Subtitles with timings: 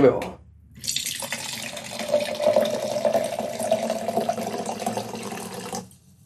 [0.00, 0.22] Ska vi ha.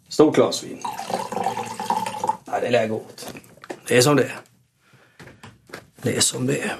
[0.09, 0.79] Stort glas vin.
[2.47, 3.35] Ja, det lär gå åt.
[3.89, 4.37] Det är som det är.
[6.03, 6.77] Det är som det är.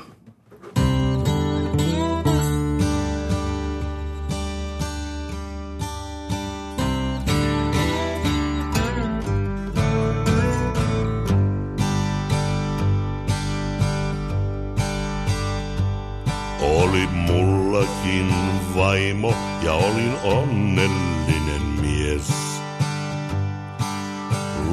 [20.25, 22.33] Onnellinen mies.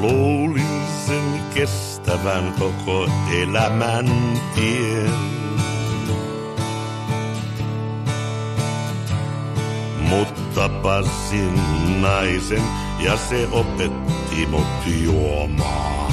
[0.00, 3.08] Luulin sen kestävän koko
[3.42, 4.08] elämän
[4.54, 5.32] tien.
[10.54, 11.60] Tapasin
[12.02, 12.62] naisen
[12.98, 14.66] ja se opetti mut
[15.02, 16.12] juomaan.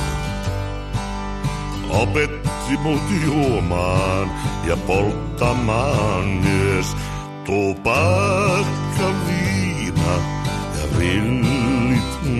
[1.89, 4.31] Opetti mut juomaan
[4.63, 6.97] ja polttamaan myös
[7.45, 8.88] tupakka,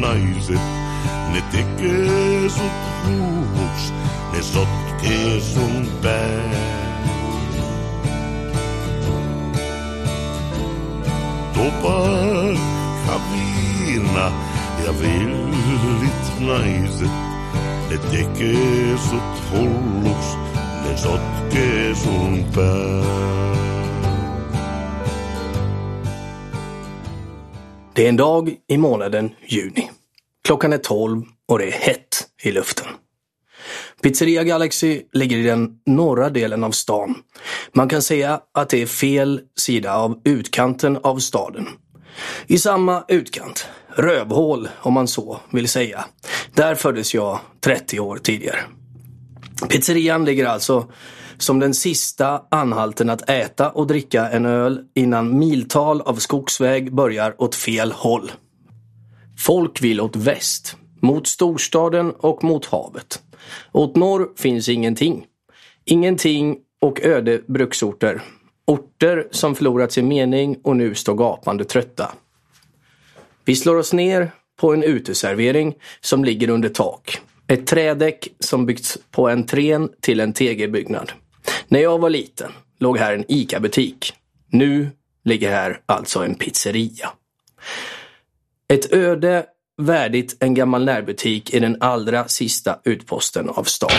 [0.02, 0.66] naiset.
[1.32, 3.94] Ne tekee sut hulluks,
[4.34, 6.90] ne sotkee sun pää.
[11.54, 14.32] Tupakka, viina
[14.86, 17.16] ja villit naiset.
[17.90, 20.38] Ne tekee sut hulluks,
[20.84, 23.40] ne sotkee sun pää.
[27.94, 29.89] Det är en dag i månaden juni.
[30.50, 32.88] Klockan är 12 och det är hett i luften.
[34.02, 37.16] Pizzeria Galaxy ligger i den norra delen av stan.
[37.74, 41.68] Man kan säga att det är fel sida av utkanten av staden.
[42.48, 46.06] I samma utkant, rövhål om man så vill säga,
[46.54, 48.60] där föddes jag 30 år tidigare.
[49.70, 50.92] Pizzerian ligger alltså
[51.38, 57.36] som den sista anhalten att äta och dricka en öl innan miltal av skogsväg börjar
[57.42, 58.32] åt fel håll.
[59.40, 63.24] Folk vill åt väst, mot storstaden och mot havet.
[63.72, 65.26] Åt norr finns ingenting.
[65.86, 68.22] Ingenting och öde bruksorter.
[68.68, 72.12] Orter som förlorat sin mening och nu står gapande trötta.
[73.46, 77.22] Vi slår oss ner på en uteservering som ligger under tak.
[77.48, 81.12] Ett trädäck som byggts på entrén till en tegelbyggnad.
[81.68, 84.14] När jag var liten låg här en ICA-butik.
[84.48, 84.90] Nu
[85.24, 87.10] ligger här alltså en pizzeria.
[88.74, 89.46] Ett öde
[89.82, 93.90] värdigt en gammal närbutik i den allra sista utposten av stan.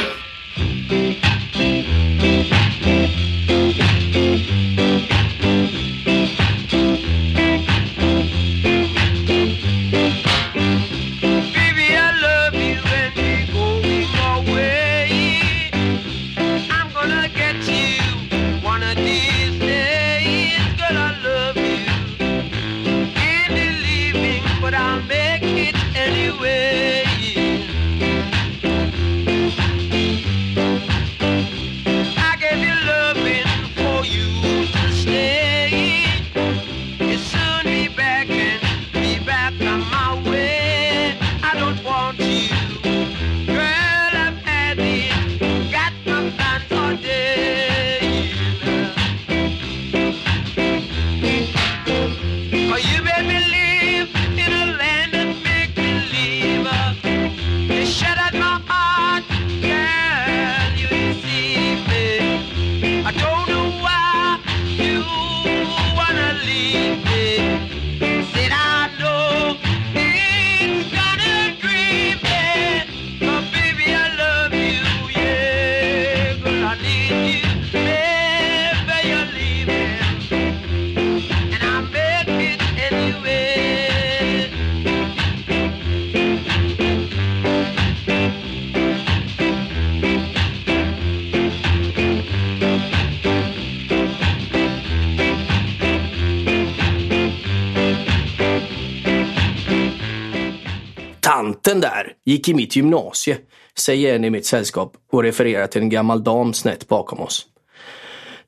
[101.71, 103.39] Den där gick i mitt gymnasie,
[103.79, 107.47] säger en i mitt sällskap och refererar till en gammal dam snett bakom oss.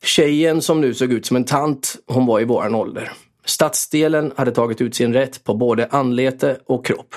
[0.02, 3.12] Tjejen som nu såg ut som en tant, hon var i våran ålder.
[3.44, 7.14] Stadsdelen hade tagit ut sin rätt på både anlete och kropp.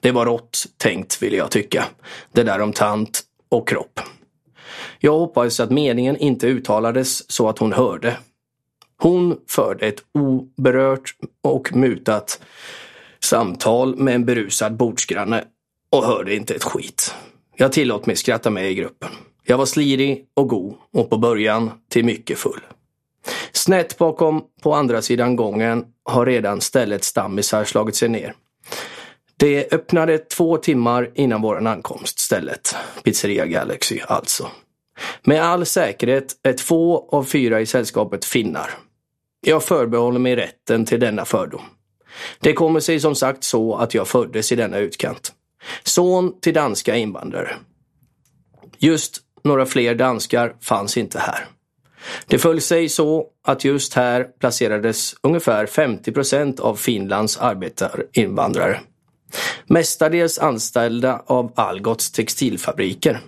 [0.00, 1.84] Det var rått tänkt ville jag tycka.
[2.32, 4.00] Det där om tant och kropp.
[4.98, 8.16] Jag hoppades att meningen inte uttalades så att hon hörde.
[8.96, 12.40] Hon förde ett oberört och mutat
[13.24, 15.44] samtal med en berusad bordsgranne
[15.90, 17.14] och hörde inte ett skit.
[17.56, 19.08] Jag tillåt mig skratta med i gruppen.
[19.44, 22.60] Jag var slirig och god och på början till mycket full.
[23.52, 28.34] Snett bakom på andra sidan gången har redan stället stammisar slagit sig ner.
[29.36, 32.76] Det öppnade två timmar innan våran ankomst, stället.
[33.02, 34.50] Pizzeria Galaxy alltså.
[35.22, 38.70] Med all säkerhet är två av fyra i sällskapet finnar.
[39.40, 41.62] Jag förbehåller mig rätten till denna fördom.
[42.40, 45.32] Det kommer sig som sagt så att jag föddes i denna utkant.
[45.82, 47.56] Son till danska invandrare.
[48.78, 51.46] Just några fler danskar fanns inte här.
[52.26, 58.80] Det föll sig så att just här placerades ungefär 50 procent av Finlands arbetarinvandrare.
[59.66, 63.20] Mestadels anställda av Algots textilfabriker.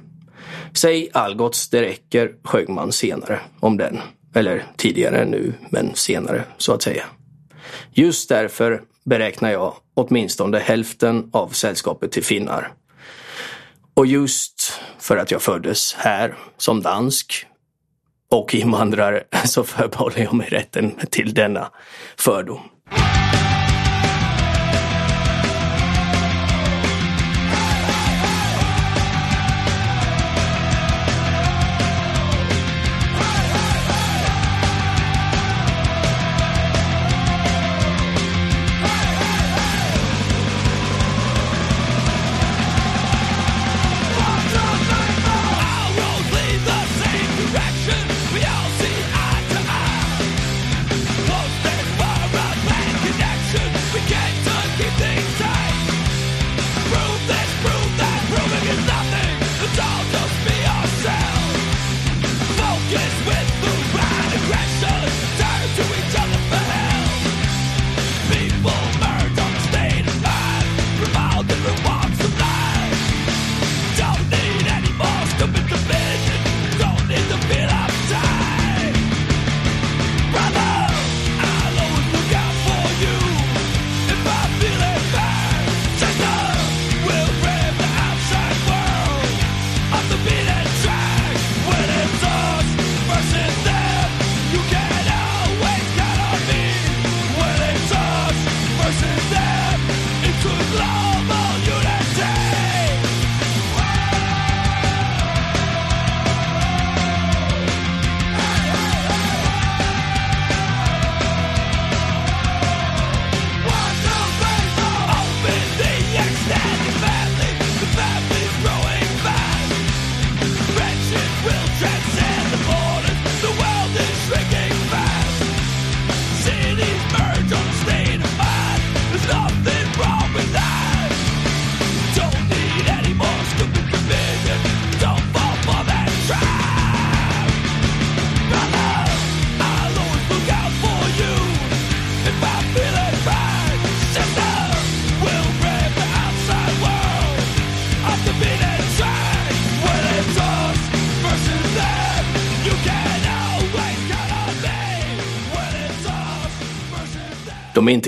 [0.74, 3.98] Säg Algots, det räcker, sjöng man senare om den.
[4.34, 7.04] Eller tidigare nu, men senare så att säga.
[7.92, 12.72] Just därför beräknar jag åtminstone hälften av sällskapet till finnar.
[13.94, 17.46] Och just för att jag föddes här som dansk
[18.30, 21.70] och invandrare så förbehåller jag mig rätten till denna
[22.16, 22.60] fördom.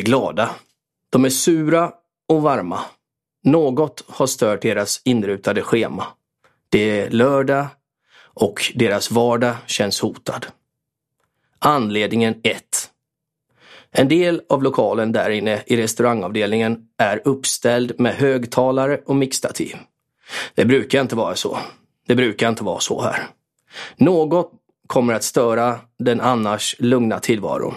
[0.08, 0.50] Glada.
[1.10, 1.92] De är sura
[2.28, 2.80] och varma.
[3.44, 6.06] Något har stört deras inrutade schema.
[6.68, 7.66] Det är lördag
[8.20, 10.46] och deras vardag känns hotad.
[11.58, 12.90] Anledningen 1.
[13.90, 19.76] En del av lokalen där inne i restaurangavdelningen är uppställd med högtalare och mixtativ.
[20.54, 21.58] Det brukar inte vara så.
[22.06, 23.26] Det brukar inte vara så här.
[23.96, 24.52] Något
[24.86, 27.74] kommer att störa den annars lugna tillvaron.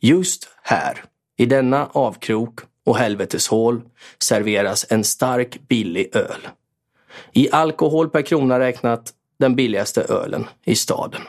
[0.00, 1.04] Just här
[1.36, 3.82] i denna avkrok och helveteshål
[4.18, 6.48] serveras en stark billig öl.
[7.32, 11.22] I alkohol per krona räknat den billigaste ölen i staden.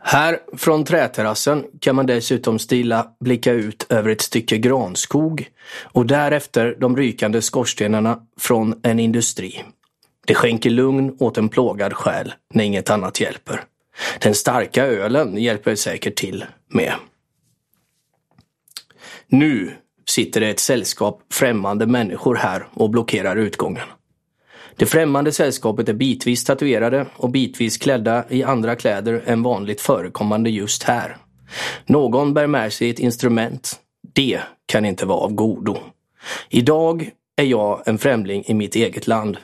[0.00, 5.48] Här från träterrassen kan man dessutom stilla blicka ut över ett stycke granskog
[5.82, 9.64] och därefter de rykande skorstenarna från en industri.
[10.26, 13.64] Det skänker lugn åt en plågad själ när inget annat hjälper.
[14.20, 16.94] Den starka ölen hjälper säkert till med.
[19.30, 19.74] Nu
[20.08, 23.86] sitter det ett sällskap främmande människor här och blockerar utgången.
[24.76, 30.50] Det främmande sällskapet är bitvis tatuerade och bitvis klädda i andra kläder än vanligt förekommande
[30.50, 31.16] just här.
[31.86, 33.80] Någon bär med sig ett instrument.
[34.14, 35.76] Det kan inte vara av godo.
[36.48, 39.38] Idag är jag en främling i mitt eget land.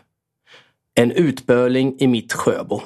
[0.94, 2.80] En utböling i mitt Sjöbo.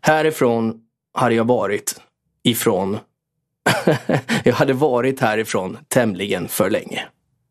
[0.00, 0.80] Härifrån
[1.12, 2.00] hade jag varit
[2.42, 2.98] ifrån
[4.44, 7.04] jag hade varit härifrån tämligen för länge.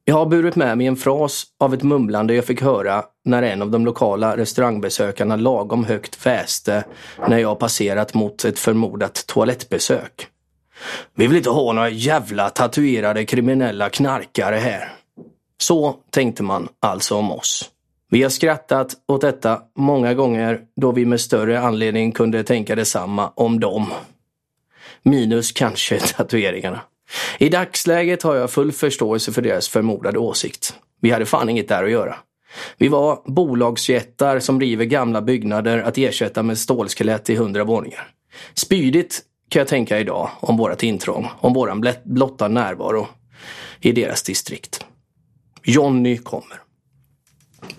[0.06, 3.62] Jag har burit med mig en fras av ett mumlande jag fick höra när en
[3.62, 6.84] av de lokala restaurangbesökarna lagom högt väste
[7.28, 10.28] när jag passerat mot ett förmodat toalettbesök.
[11.16, 14.92] Vi vill inte ha några jävla tatuerade kriminella knarkare här.
[15.62, 17.70] Så tänkte man alltså om oss.
[18.12, 23.32] Vi har skrattat åt detta många gånger då vi med större anledning kunde tänka detsamma
[23.36, 23.86] om dem.
[25.04, 26.82] Minus kanske tatueringarna.
[27.38, 30.74] I dagsläget har jag full förståelse för deras förmodade åsikt.
[31.02, 32.16] Vi hade fan inget där att göra.
[32.78, 38.08] Vi var bolagsjättar som river gamla byggnader att ersätta med stålskelett i hundra våningar.
[38.54, 43.08] Spydigt kan jag tänka idag om vårat intrång, om våran blotta närvaro
[43.82, 44.86] i deras distrikt.
[45.64, 46.62] Jonny kommer.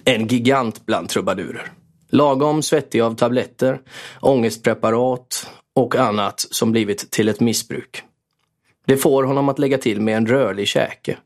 [0.04, 1.72] En gigant bland trubadurer.
[2.10, 3.80] Lagom svettig av tabletter,
[4.20, 8.02] ångestpreparat och annat som blivit till ett missbruk.
[8.86, 11.18] Det får honom att lägga till med en rörlig käke.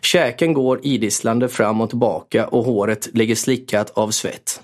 [0.00, 4.62] Käken går idisslande fram och tillbaka och håret ligger slickat av svett.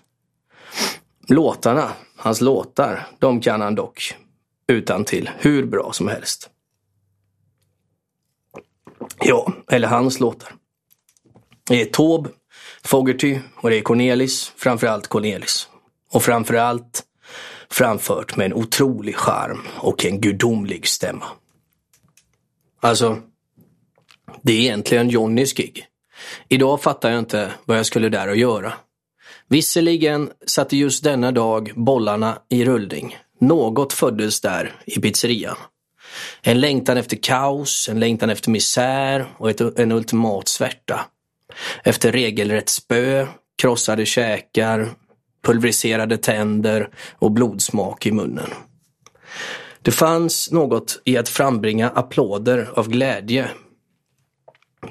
[1.29, 4.15] Låtarna, hans låtar, de kan han dock
[4.67, 6.51] utan till hur bra som helst.
[9.21, 10.55] Ja, eller hans låtar.
[11.69, 12.31] Det är Taube,
[12.83, 15.69] Fogerty och det är Cornelis, framförallt Cornelis.
[16.11, 17.03] Och framförallt
[17.75, 21.25] framfört med en otrolig charm och en gudomlig stämma.
[22.81, 23.19] Alltså,
[24.43, 25.87] det är egentligen Johnnys gig.
[26.49, 28.73] Idag fattar jag inte vad jag skulle där och göra.
[29.49, 33.17] Visserligen satte just denna dag bollarna i rullning.
[33.41, 35.57] Något föddes där i pizzerian.
[36.43, 41.01] En längtan efter kaos, en längtan efter misär och ett, en ultimat svärta.
[41.85, 43.27] Efter regelrätt spö,
[43.63, 44.95] krossade käkar,
[45.45, 48.51] pulveriserade tänder och blodsmak i munnen.
[49.83, 53.51] Det fanns något i att frambringa applåder av glädje.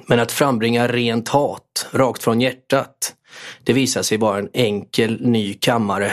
[0.07, 3.15] Men att frambringa rent hat, rakt från hjärtat,
[3.63, 6.11] det visade sig vara en enkel ny kammare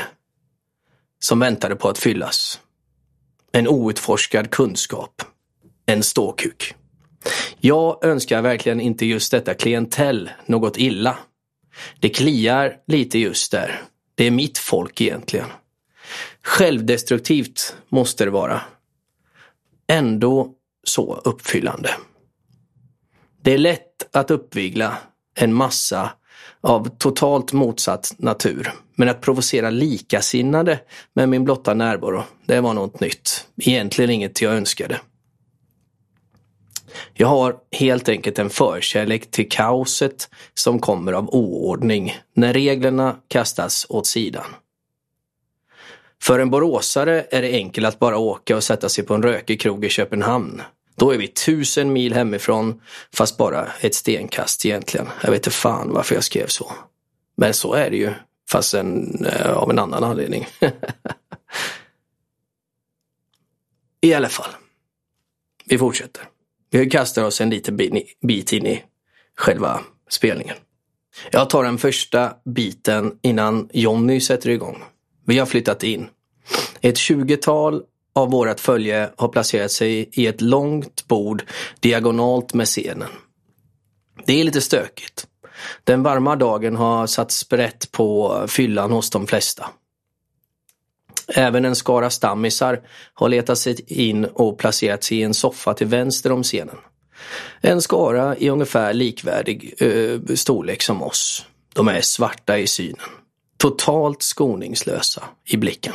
[1.18, 2.60] som väntade på att fyllas.
[3.52, 5.22] En outforskad kunskap.
[5.86, 6.74] En ståkuk.
[7.60, 11.18] Jag önskar verkligen inte just detta klientell något illa.
[12.00, 13.80] Det kliar lite just där.
[14.20, 15.46] Det är mitt folk egentligen.
[16.42, 18.60] Självdestruktivt måste det vara.
[19.86, 20.52] Ändå
[20.84, 21.90] så uppfyllande.
[23.42, 24.96] Det är lätt att uppvigla
[25.34, 26.10] en massa
[26.60, 28.72] av totalt motsatt natur.
[28.94, 30.80] Men att provocera likasinnade
[31.12, 33.46] med min blotta närvaro, det var något nytt.
[33.56, 35.00] Egentligen inget jag önskade.
[37.14, 43.86] Jag har helt enkelt en förkärlek till kaoset som kommer av oordning när reglerna kastas
[43.88, 44.54] åt sidan.
[46.22, 49.60] För en boråsare är det enkelt att bara åka och sätta sig på en rökig
[49.60, 50.62] krog i Köpenhamn.
[50.96, 52.80] Då är vi tusen mil hemifrån,
[53.14, 55.08] fast bara ett stenkast egentligen.
[55.22, 56.72] Jag vet inte fan varför jag skrev så.
[57.36, 58.12] Men så är det ju,
[58.50, 60.46] fast en, eh, av en annan anledning.
[64.00, 64.50] I alla fall.
[65.64, 66.28] Vi fortsätter.
[66.70, 67.76] Vi kastar oss en liten
[68.22, 68.82] bit in i
[69.36, 70.56] själva spelningen.
[71.30, 74.82] Jag tar den första biten innan Jonny sätter igång.
[75.26, 76.08] Vi har flyttat in.
[76.80, 77.82] Ett tjugotal
[78.14, 81.42] av vårat följe har placerat sig i ett långt bord
[81.80, 83.08] diagonalt med scenen.
[84.26, 85.26] Det är lite stökigt.
[85.84, 89.70] Den varma dagen har satt sprätt på fyllan hos de flesta.
[91.34, 92.80] Även en skara stammisar
[93.14, 96.76] har letat sig in och placerat sig i en soffa till vänster om scenen.
[97.60, 101.46] En skara i ungefär likvärdig eh, storlek som oss.
[101.74, 103.08] De är svarta i synen.
[103.56, 105.94] Totalt skoningslösa i blicken.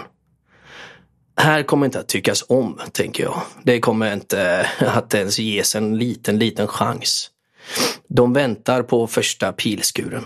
[1.38, 3.42] Här kommer inte att tyckas om, tänker jag.
[3.64, 7.30] Det kommer inte eh, att ens ges en liten, liten chans.
[8.08, 10.26] De väntar på första pilskuren.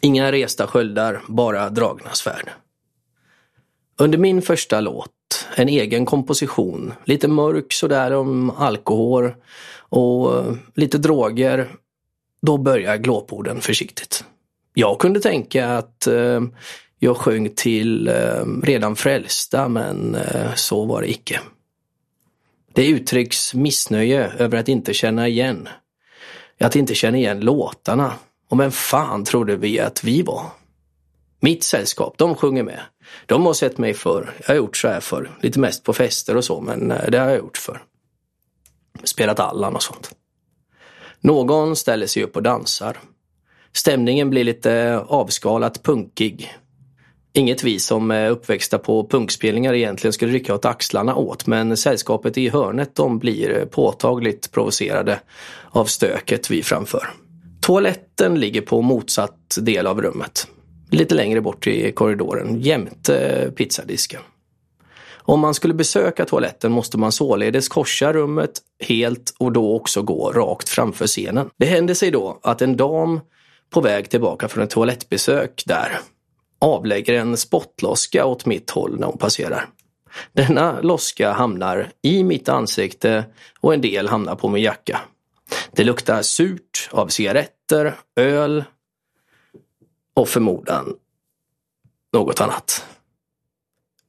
[0.00, 2.50] Inga resta sköldar, bara dragna svärd.
[4.00, 9.34] Under min första låt, en egen komposition, lite mörk sådär om alkohol
[9.78, 11.68] och lite droger,
[12.42, 14.24] då börjar glåporden försiktigt.
[14.74, 16.40] Jag kunde tänka att eh,
[16.98, 21.40] jag sjöng till eh, redan frälsta, men eh, så var det icke.
[22.72, 25.68] Det uttrycks missnöje över att inte känna igen.
[26.60, 28.12] Att inte känna igen låtarna.
[28.48, 30.42] Och vem fan trodde vi att vi var?
[31.40, 32.80] Mitt sällskap, de sjunger med.
[33.26, 34.34] De har sett mig förr.
[34.38, 35.30] Jag har gjort så här förr.
[35.42, 37.82] Lite mest på fester och så, men eh, det har jag gjort förr.
[39.04, 40.10] Spelat Allan och sånt.
[41.20, 42.98] Någon ställer sig upp och dansar.
[43.72, 46.54] Stämningen blir lite avskalat punkig.
[47.32, 52.38] Inget vi som är uppväxta på punkspelningar egentligen skulle rycka åt axlarna åt men sällskapet
[52.38, 55.20] i hörnet de blir påtagligt provocerade
[55.70, 57.08] av stöket vi framför.
[57.60, 60.48] Toaletten ligger på motsatt del av rummet.
[60.90, 64.20] Lite längre bort i korridoren jämte eh, pizzadisken.
[65.28, 70.32] Om man skulle besöka toaletten måste man således korsa rummet helt och då också gå
[70.32, 71.50] rakt framför scenen.
[71.56, 73.20] Det hände sig då att en dam
[73.70, 75.98] på väg tillbaka från ett toalettbesök där
[76.60, 79.68] avlägger en spottloska åt mitt håll när hon passerar.
[80.32, 83.24] Denna loska hamnar i mitt ansikte
[83.60, 85.00] och en del hamnar på min jacka.
[85.72, 88.64] Det luktar surt av cigaretter, öl
[90.18, 90.94] och förmodan
[92.12, 92.84] något annat.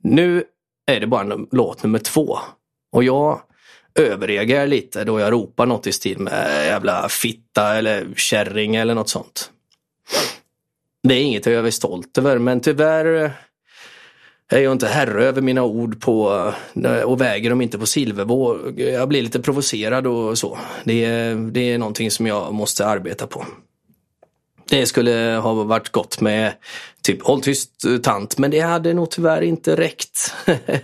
[0.03, 0.43] Nu
[0.85, 2.37] är det bara låt nummer två
[2.91, 3.41] och jag
[3.95, 9.09] överreagerar lite då jag ropar något i stil med jävla fitta eller kärring eller något
[9.09, 9.51] sånt.
[11.03, 13.33] Det är inget jag är stolt över men tyvärr
[14.51, 16.23] är jag inte herre över mina ord på
[17.05, 18.79] och väger dem inte på silvervåg.
[18.79, 20.57] Jag blir lite provocerad och så.
[20.83, 23.45] Det är, det är någonting som jag måste arbeta på.
[24.69, 26.53] Det skulle ha varit gott med
[27.01, 27.71] typ håll tyst
[28.03, 30.33] tant, men det hade nog tyvärr inte räckt.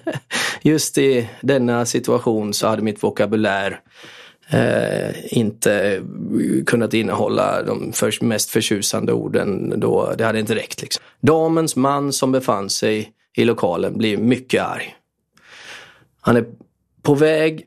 [0.61, 3.79] Just i denna situation så hade mitt vokabulär
[4.49, 6.01] eh, inte
[6.65, 9.79] kunnat innehålla de för, mest förtjusande orden.
[9.79, 10.81] Då, det hade inte räckt.
[10.81, 11.03] Liksom.
[11.21, 14.95] Damens man som befann sig i lokalen blir mycket arg.
[16.21, 16.45] Han är
[17.01, 17.65] på väg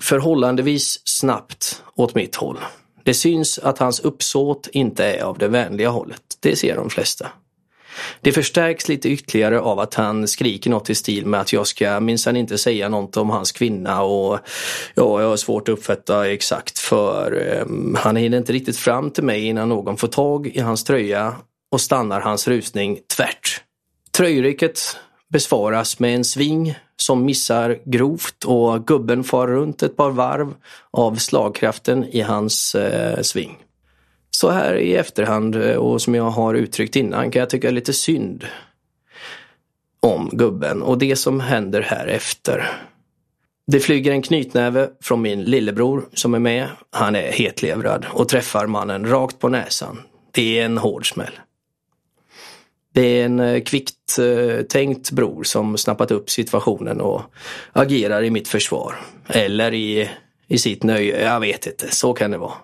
[0.00, 2.58] förhållandevis snabbt åt mitt håll.
[3.04, 6.22] Det syns att hans uppsåt inte är av det vänliga hållet.
[6.40, 7.28] Det ser de flesta.
[8.20, 12.00] Det förstärks lite ytterligare av att han skriker något i stil med att jag ska
[12.00, 14.38] minsann inte säga något om hans kvinna och
[14.94, 19.24] ja, jag har svårt att uppfatta exakt för um, han hinner inte riktigt fram till
[19.24, 21.34] mig innan någon får tag i hans tröja
[21.72, 23.62] och stannar hans rusning tvärt.
[24.16, 24.96] Tröjrycket
[25.34, 30.54] besvaras med en sving som missar grovt och gubben far runt ett par varv
[30.90, 33.56] av slagkraften i hans eh, sving.
[34.30, 37.92] Så här i efterhand eh, och som jag har uttryckt innan kan jag tycka lite
[37.92, 38.44] synd
[40.00, 42.70] om gubben och det som händer här efter.
[43.66, 46.68] Det flyger en knytnäve från min lillebror som är med.
[46.90, 50.00] Han är hetlevrad och träffar mannen rakt på näsan.
[50.32, 51.38] Det är en hård smäll.
[52.94, 57.22] Det är en eh, kvickt eh, tänkt bror som snappat upp situationen och
[57.72, 58.94] agerar i mitt försvar.
[59.26, 60.10] Eller i,
[60.46, 62.54] i sitt nöje, jag vet inte, så kan det vara.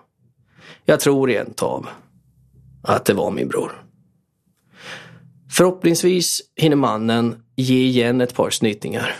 [0.85, 1.87] Jag tror rent av
[2.83, 3.83] att det var min bror.
[5.49, 9.15] Förhoppningsvis hinner mannen ge igen ett par snytingar.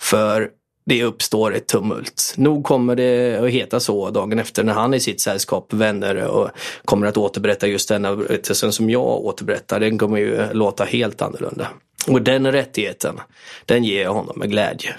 [0.00, 0.50] För
[0.84, 2.34] det uppstår ett tumult.
[2.36, 6.50] Nog kommer det att heta så dagen efter när han i sitt sällskap, vänner och
[6.84, 9.80] kommer att återberätta just denna berättelsen som jag återberättar.
[9.80, 11.68] Den kommer ju låta helt annorlunda.
[12.08, 13.20] Och den rättigheten,
[13.66, 14.94] den ger jag honom med glädje.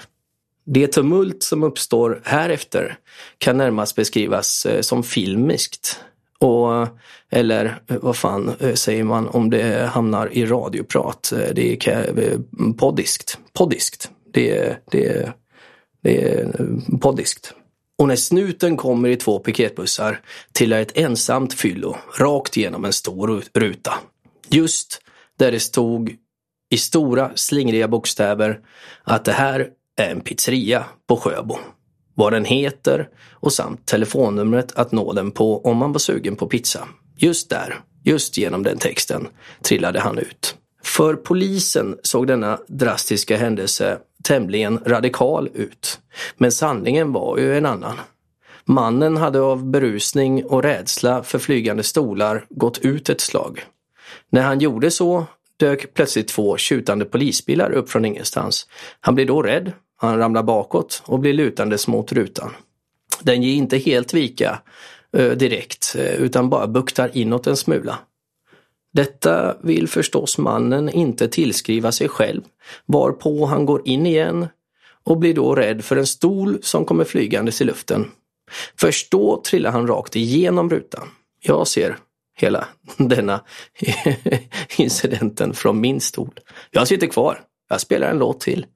[0.66, 2.96] Det tumult som uppstår härefter
[3.38, 6.00] kan närmast beskrivas eh, som filmiskt.
[6.38, 6.88] Och, eh,
[7.30, 11.32] eller eh, vad fan säger man om det hamnar i radioprat?
[11.52, 12.38] Det är
[12.72, 13.38] poddiskt.
[13.52, 14.10] Poddiskt.
[14.32, 15.32] Det, det
[16.04, 16.52] det är
[17.00, 17.54] poddiskt.
[17.98, 20.20] Och när snuten kommer i två piketbussar
[20.52, 23.94] trillar ett ensamt fyllo rakt genom en stor ruta.
[24.48, 25.00] Just
[25.38, 26.16] där det stod
[26.70, 28.60] i stora slingriga bokstäver
[29.04, 31.58] att det här är en pizzeria på Sjöbo.
[32.14, 36.46] Vad den heter och samt telefonnumret att nå den på om man var sugen på
[36.46, 36.88] pizza.
[37.16, 39.28] Just där, just genom den texten,
[39.62, 40.56] trillade han ut.
[40.84, 46.00] För polisen såg denna drastiska händelse tämligen radikal ut.
[46.36, 47.96] Men sanningen var ju en annan.
[48.64, 53.64] Mannen hade av berusning och rädsla för flygande stolar gått ut ett slag.
[54.30, 58.68] När han gjorde så dök plötsligt två tjutande polisbilar upp från ingenstans.
[59.00, 62.50] Han blir då rädd, han ramlar bakåt och blir lutandes mot rutan.
[63.22, 64.62] Den ger inte helt vika
[65.16, 67.98] eh, direkt eh, utan bara buktar inåt en smula.
[68.94, 72.42] Detta vill förstås mannen inte tillskriva sig själv,
[72.86, 74.48] varpå han går in igen
[75.04, 78.10] och blir då rädd för en stol som kommer flygandes i luften.
[78.80, 81.08] Först då trillar han rakt igenom rutan.
[81.40, 81.98] Jag ser
[82.36, 83.40] hela denna
[84.76, 86.40] incidenten från min stol.
[86.70, 87.40] Jag sitter kvar.
[87.68, 88.66] Jag spelar en låt till.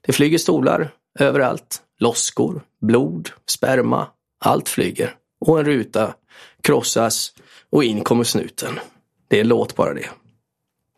[0.00, 1.82] Det flyger stolar överallt.
[2.00, 4.06] Loskor, blod, sperma.
[4.40, 5.14] Allt flyger.
[5.40, 6.14] Och en ruta
[6.62, 7.32] krossas
[7.70, 8.78] och in kommer snuten.
[9.28, 10.08] Det är låt bara det.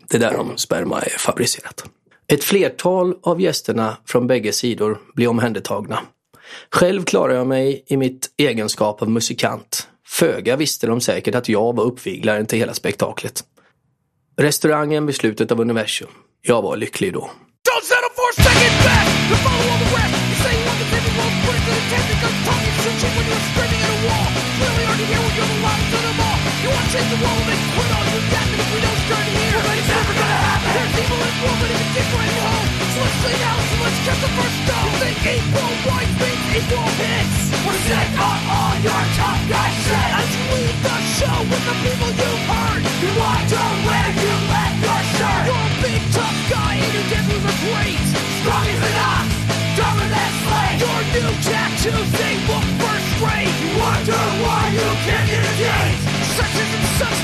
[0.09, 1.85] Det är där om sperma är fabricerat.
[2.33, 6.01] Ett flertal av gästerna från bägge sidor blir omhändertagna.
[6.71, 9.89] Själv klarar jag mig i mitt egenskap av musikant.
[10.07, 13.45] Föga visste de säkert att jag var uppviglaren till hela spektaklet.
[14.37, 16.09] Restaurangen vid slutet av universum.
[16.43, 17.31] Jag var lycklig då.
[26.21, 26.30] Don't
[26.91, 29.63] Hit the wall and quit all you got if we don't start here.
[29.63, 30.71] Well, it's never gonna happen.
[30.75, 32.67] There's evil in woman but it's right home.
[32.67, 34.91] So let's clean out, so let's catch the first stone.
[34.91, 37.35] You think equal rights means equal hits?
[37.63, 40.11] We're sick of all your tough guy shit.
[40.19, 43.63] As you leave the show with the people you hurt, You want to
[44.11, 45.43] you left your shirt.
[45.47, 48.03] You're a big tough guy and your devils are great.
[48.43, 49.29] Strong as an ox,
[49.79, 50.79] dumb as slave.
[50.83, 53.55] Your new tattoos, they look first rate.
[53.63, 56.10] You wonder why you can't get a date.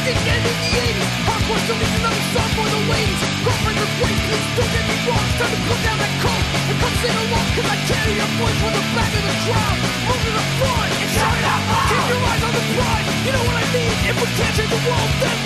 [0.06, 1.10] Dick in the 80s.
[1.26, 3.20] Hardcore still needs another song for the ladies.
[3.42, 5.24] Girlfriends are great, please don't get me wrong.
[5.26, 7.46] It's time to put down that coat and come sing along.
[7.54, 9.76] Cause I carry your voice from the back of the crowd.
[10.06, 11.88] Move to the front and shout it out loud.
[11.90, 13.94] Keep your eyes on the prize, you know what I mean.
[14.10, 15.36] If we can't change the world, then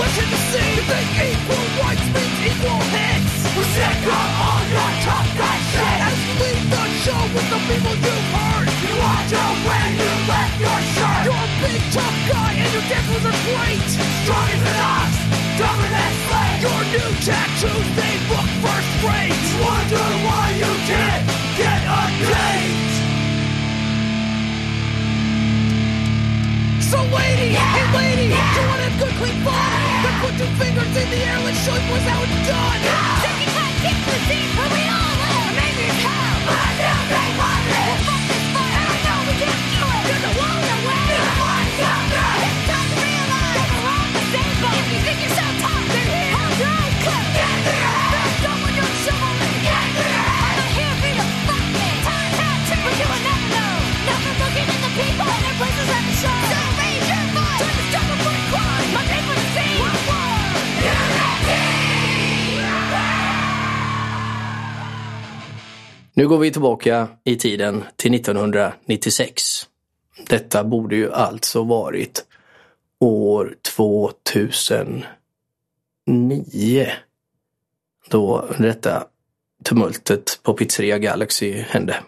[1.20, 2.06] equal rights
[2.40, 3.32] equal hits.
[3.56, 3.66] We're.
[6.08, 7.94] As you leave the show with the people.
[7.96, 8.19] You
[9.30, 11.22] to win, you left your shirt.
[11.22, 13.78] You're a big tough guy and your dance was a great.
[14.26, 15.10] Strong as an ox,
[15.54, 16.58] dumber than slave.
[16.66, 19.30] Your new tattoos, they look first rate.
[19.30, 22.90] You wonder why you can't get a date.
[26.90, 28.42] So lady, hey lady, yeah.
[28.50, 29.70] you want a good clean fun?
[30.02, 32.80] Then put two fingers in the air, let's show you what's how it's done.
[33.22, 35.54] Second cut, kick the seat where we all live.
[35.54, 36.34] Maybe it's hell.
[36.50, 37.59] But I still think
[66.14, 69.42] Nu går vi tillbaka i tiden till 1996.
[70.28, 72.24] Detta borde ju alltså varit
[73.00, 75.06] år 2009.
[78.08, 79.06] Då detta
[79.64, 82.02] tumultet på Pizzeria Galaxy hände.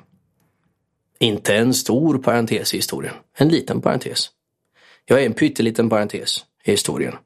[1.18, 4.30] Inte en stor parentes i historien, en liten parentes.
[5.04, 7.16] Jag är en pytteliten parentes i historien.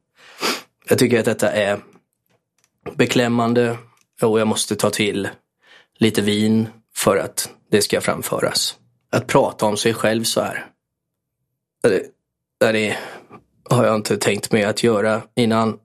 [0.89, 1.81] Jag tycker att detta är
[2.97, 3.79] beklämmande
[4.23, 5.29] och jag måste ta till
[5.99, 8.77] lite vin för att det ska framföras.
[9.11, 10.67] Att prata om sig själv så här.
[11.83, 12.03] Det,
[12.73, 12.97] det
[13.71, 15.79] har jag inte tänkt mig att göra innan.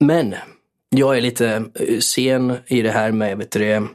[0.00, 0.34] Men
[0.88, 3.88] jag är lite eh, sen i det här med vet du,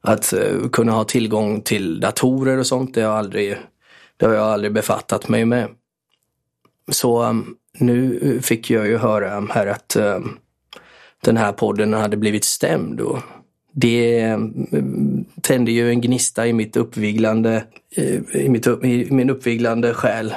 [0.00, 2.94] att eh, kunna ha tillgång till datorer och sånt.
[2.94, 3.56] Det har, jag aldrig,
[4.16, 5.68] det har jag aldrig befattat mig med.
[6.92, 10.20] Så um, nu fick jag ju höra här att eh,
[11.20, 13.00] den här podden hade blivit stämd.
[13.00, 13.18] Och
[13.72, 17.64] det mm, tände ju en gnista i mitt uppviglande,
[17.96, 20.34] eh, i, mitt, i min uppviglande själ.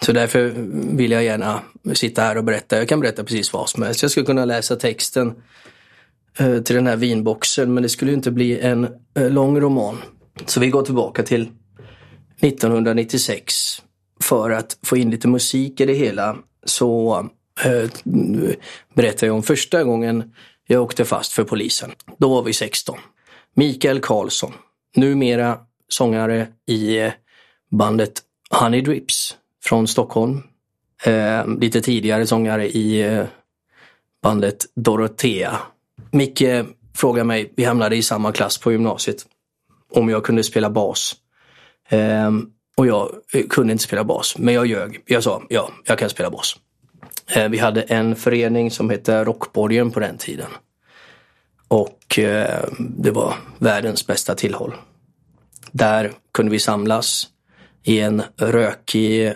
[0.00, 0.52] Så därför
[0.96, 1.60] vill jag gärna
[1.94, 2.78] sitta här och berätta.
[2.78, 4.02] Jag kan berätta precis vad som helst.
[4.02, 5.34] Jag skulle kunna läsa texten
[6.38, 9.96] eh, till den här vinboxen men det skulle ju inte bli en eh, lång roman.
[10.46, 11.48] Så vi går tillbaka till
[12.40, 13.82] 1996
[14.22, 17.30] för att få in lite musik i det hela så
[18.94, 20.32] berättar jag om första gången
[20.66, 21.90] jag åkte fast för polisen.
[22.18, 22.98] Då var vi 16.
[23.54, 24.52] Mikael Karlsson,
[24.96, 27.12] numera sångare i eh,
[27.70, 30.42] bandet Honey Drips från Stockholm.
[31.04, 33.24] Eh, lite tidigare sångare i eh,
[34.22, 35.58] bandet Dorotea.
[36.10, 39.26] Micke frågade mig, vi hamnade i samma klass på gymnasiet,
[39.92, 41.16] om jag kunde spela bas.
[41.88, 42.30] Eh,
[42.76, 45.02] och jag eh, kunde inte spela bas, men jag ljög.
[45.06, 46.56] Jag sa, ja, jag kan spela bas.
[47.30, 50.50] Eh, vi hade en förening som hette Rockborgen på den tiden.
[51.68, 54.74] Och eh, det var världens bästa tillhåll.
[55.72, 57.28] Där kunde vi samlas
[57.82, 59.32] i en rökig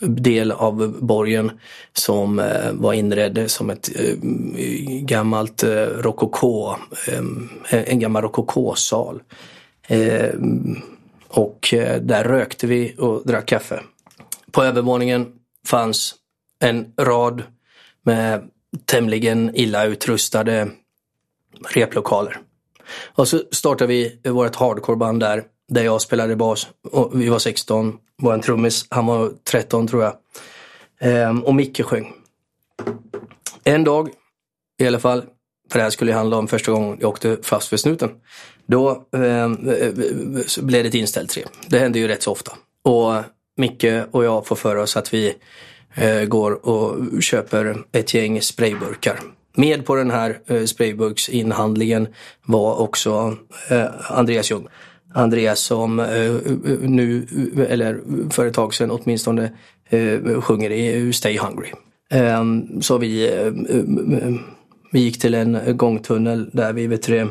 [0.00, 1.50] del av borgen
[1.92, 3.90] som eh, var inredd som ett
[5.00, 5.64] gammalt
[5.96, 6.74] rokoko,
[7.70, 9.22] en gammal rokokosal.
[11.28, 13.80] Och där rökte vi och drack kaffe.
[14.50, 15.26] På övervåningen
[15.66, 16.14] fanns
[16.62, 17.42] en rad
[18.02, 18.50] med
[18.84, 20.68] tämligen illa utrustade
[21.68, 22.38] replokaler.
[23.14, 26.68] Och så startade vi vårt hardcoreband där, där jag spelade bas.
[26.90, 30.16] Och vi var 16, var en trummis, han var 13 tror jag.
[31.00, 32.12] Ehm, och Micke sjöng.
[33.64, 34.10] En dag,
[34.78, 35.22] i alla fall,
[35.70, 38.10] för det här skulle handla om första gången jag åkte fast för snuten.
[38.66, 39.48] Då eh,
[40.62, 41.44] blev det ett inställt tre.
[41.66, 42.52] Det händer ju rätt så ofta.
[42.82, 43.14] Och
[43.56, 45.34] Micke och jag får för oss att vi
[45.94, 49.20] Eh, går och köper ett gäng sprayburkar
[49.56, 52.08] Med på den här eh, sprayburksinhandlingen
[52.46, 53.36] var också
[53.70, 54.68] eh, Andreas Ljung.
[55.14, 56.32] Andreas som eh,
[56.80, 57.26] nu,
[57.68, 58.00] eller
[58.30, 59.52] för ett tag sedan åtminstone,
[59.88, 61.72] eh, sjunger i Stay Hungry.
[62.10, 62.44] Eh,
[62.80, 64.34] så vi, eh, eh,
[64.92, 67.28] vi gick till en gångtunnel där vi vet du,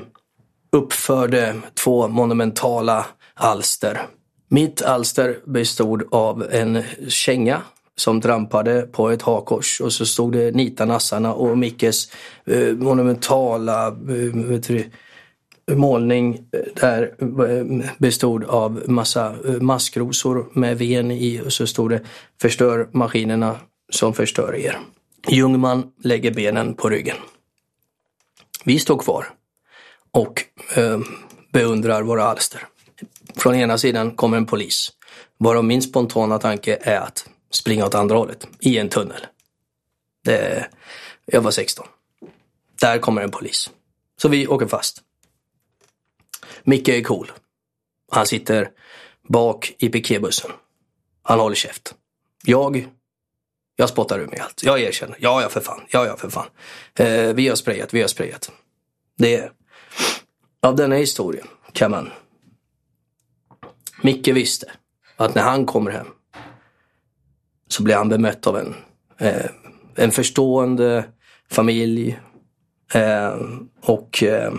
[0.72, 4.02] uppförde två monumentala alster.
[4.50, 7.62] Mitt alster bestod av en känga
[8.02, 12.12] som trampade på ett hakkors och så stod det Nita Nassarna och Mickes
[12.46, 14.86] eh, monumentala eh,
[15.76, 21.90] målning eh, där eh, bestod av massa eh, maskrosor med ven i och så stod
[21.90, 22.02] det
[22.42, 23.56] Förstör maskinerna
[23.92, 24.80] som förstör er.
[25.28, 27.18] Ljungman lägger benen på ryggen.
[28.66, 29.26] Vi står kvar
[30.12, 30.44] och
[30.76, 31.00] eh,
[31.54, 32.62] beundrar våra alster.
[33.36, 34.92] Från ena sidan kommer en polis,
[35.38, 39.26] varav min spontana tanke är att springa åt andra hållet, i en tunnel.
[40.24, 40.68] Det,
[41.26, 41.88] jag var 16.
[42.82, 43.72] Där kommer en polis.
[44.18, 45.02] Så vi åker fast.
[46.64, 47.32] Micke är cool.
[48.12, 48.70] Han sitter
[49.28, 50.52] bak i piketbussen.
[51.24, 51.96] Han håller käft.
[52.44, 52.88] Jag,
[53.76, 54.64] jag spottar ur mig allt.
[54.64, 55.18] Jag erkänner.
[55.20, 55.82] Ja, ja för fan.
[55.90, 56.48] Ja, ja för fan.
[56.96, 58.52] Eh, vi har sprayat, vi har sprayat.
[59.18, 59.52] Det är,
[60.62, 62.10] av denna historien kan man...
[64.02, 64.72] Micke visste
[65.16, 66.08] att när han kommer hem
[67.72, 68.74] så blir han bemött av en,
[69.18, 69.46] eh,
[69.96, 71.04] en förstående
[71.50, 72.20] familj.
[72.94, 73.36] Eh,
[73.82, 74.54] och eh,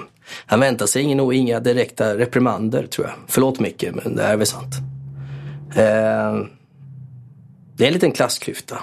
[0.47, 3.17] han väntar sig ingen, inga direkta reprimander tror jag.
[3.27, 4.75] Förlåt Micke, men det är väl sant.
[5.77, 6.47] Eh,
[7.77, 8.79] det är en liten klassklyfta.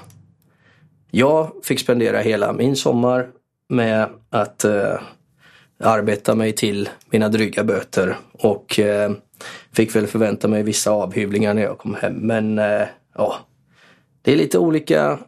[1.11, 3.27] Jag fick spendera hela min sommar
[3.69, 4.99] med att eh,
[5.79, 9.11] arbeta mig till mina dryga böter och eh,
[9.73, 12.13] fick väl förvänta mig vissa avhyvlingar när jag kom hem.
[12.13, 13.35] Men eh, ja,
[14.21, 15.19] det är lite olika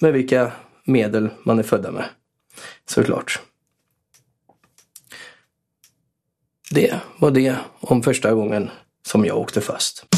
[0.00, 0.52] med vilka
[0.84, 2.08] medel man är födda med.
[2.86, 3.40] Såklart.
[6.70, 8.70] Det var det om första gången
[9.06, 10.11] som jag åkte fast.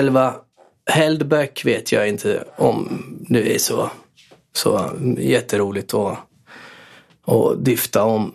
[0.00, 0.34] Själva
[0.90, 3.90] Heldback vet jag inte om det är så,
[4.52, 6.18] så jätteroligt att,
[7.26, 8.34] att dyfta om.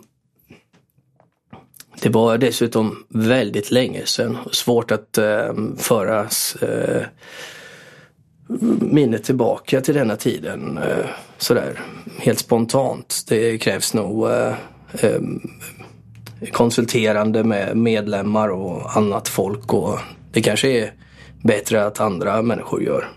[2.01, 6.27] Det var dessutom väldigt länge sedan och svårt att eh, föra
[6.61, 7.01] eh,
[8.79, 11.05] minnet tillbaka till denna tiden eh,
[11.37, 11.79] sådär
[12.19, 13.25] helt spontant.
[13.27, 14.53] Det krävs nog eh,
[14.93, 15.21] eh,
[16.51, 19.99] konsulterande med medlemmar och annat folk och
[20.31, 21.04] det kanske är
[21.47, 23.09] bättre att andra människor gör.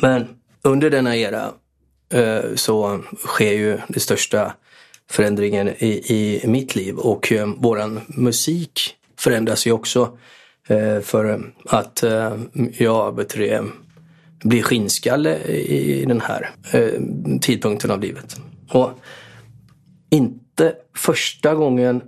[0.00, 0.26] Men
[0.62, 1.52] under denna era
[2.12, 4.52] eh, så sker ju den största
[5.10, 8.80] förändringen i, i mitt liv och eh, våran musik
[9.18, 10.18] förändras ju också
[10.68, 12.36] eh, för att eh,
[12.78, 13.34] jag vet
[14.42, 17.00] blir skinnskalle i den här eh,
[17.40, 18.36] tidpunkten av livet.
[18.68, 18.90] Och
[20.10, 22.02] inte första gången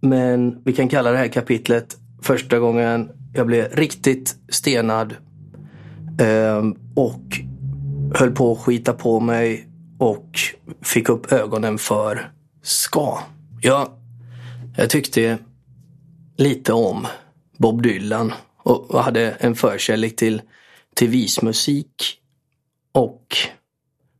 [0.00, 5.16] Men vi kan kalla det här kapitlet första gången jag blev riktigt stenad
[6.20, 7.22] ehm, och
[8.14, 9.68] höll på att skita på mig
[9.98, 10.38] och
[10.82, 13.18] fick upp ögonen för ska.
[13.62, 13.98] Ja,
[14.76, 15.38] jag tyckte
[16.36, 17.06] lite om
[17.58, 20.42] Bob Dylan och hade en förkärlek till,
[20.94, 22.20] till vismusik
[22.92, 23.36] och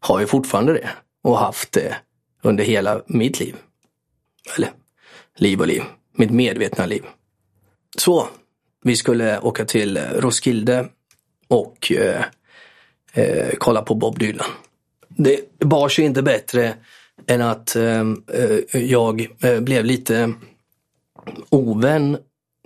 [0.00, 0.88] har ju fortfarande det
[1.22, 1.96] och haft det
[2.42, 3.56] under hela mitt liv.
[4.56, 4.70] Eller
[5.36, 7.04] liv och liv, mitt medvetna liv.
[7.98, 8.28] Så,
[8.86, 10.88] vi skulle åka till eh, Roskilde
[11.48, 12.24] och eh,
[13.12, 14.46] eh, kolla på Bob Dylan.
[15.08, 16.74] Det bar sig inte bättre
[17.26, 20.32] än att ehm, eh, jag eh, blev lite
[21.50, 22.18] ovän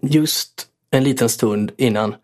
[0.02, 2.14] just en liten stund innan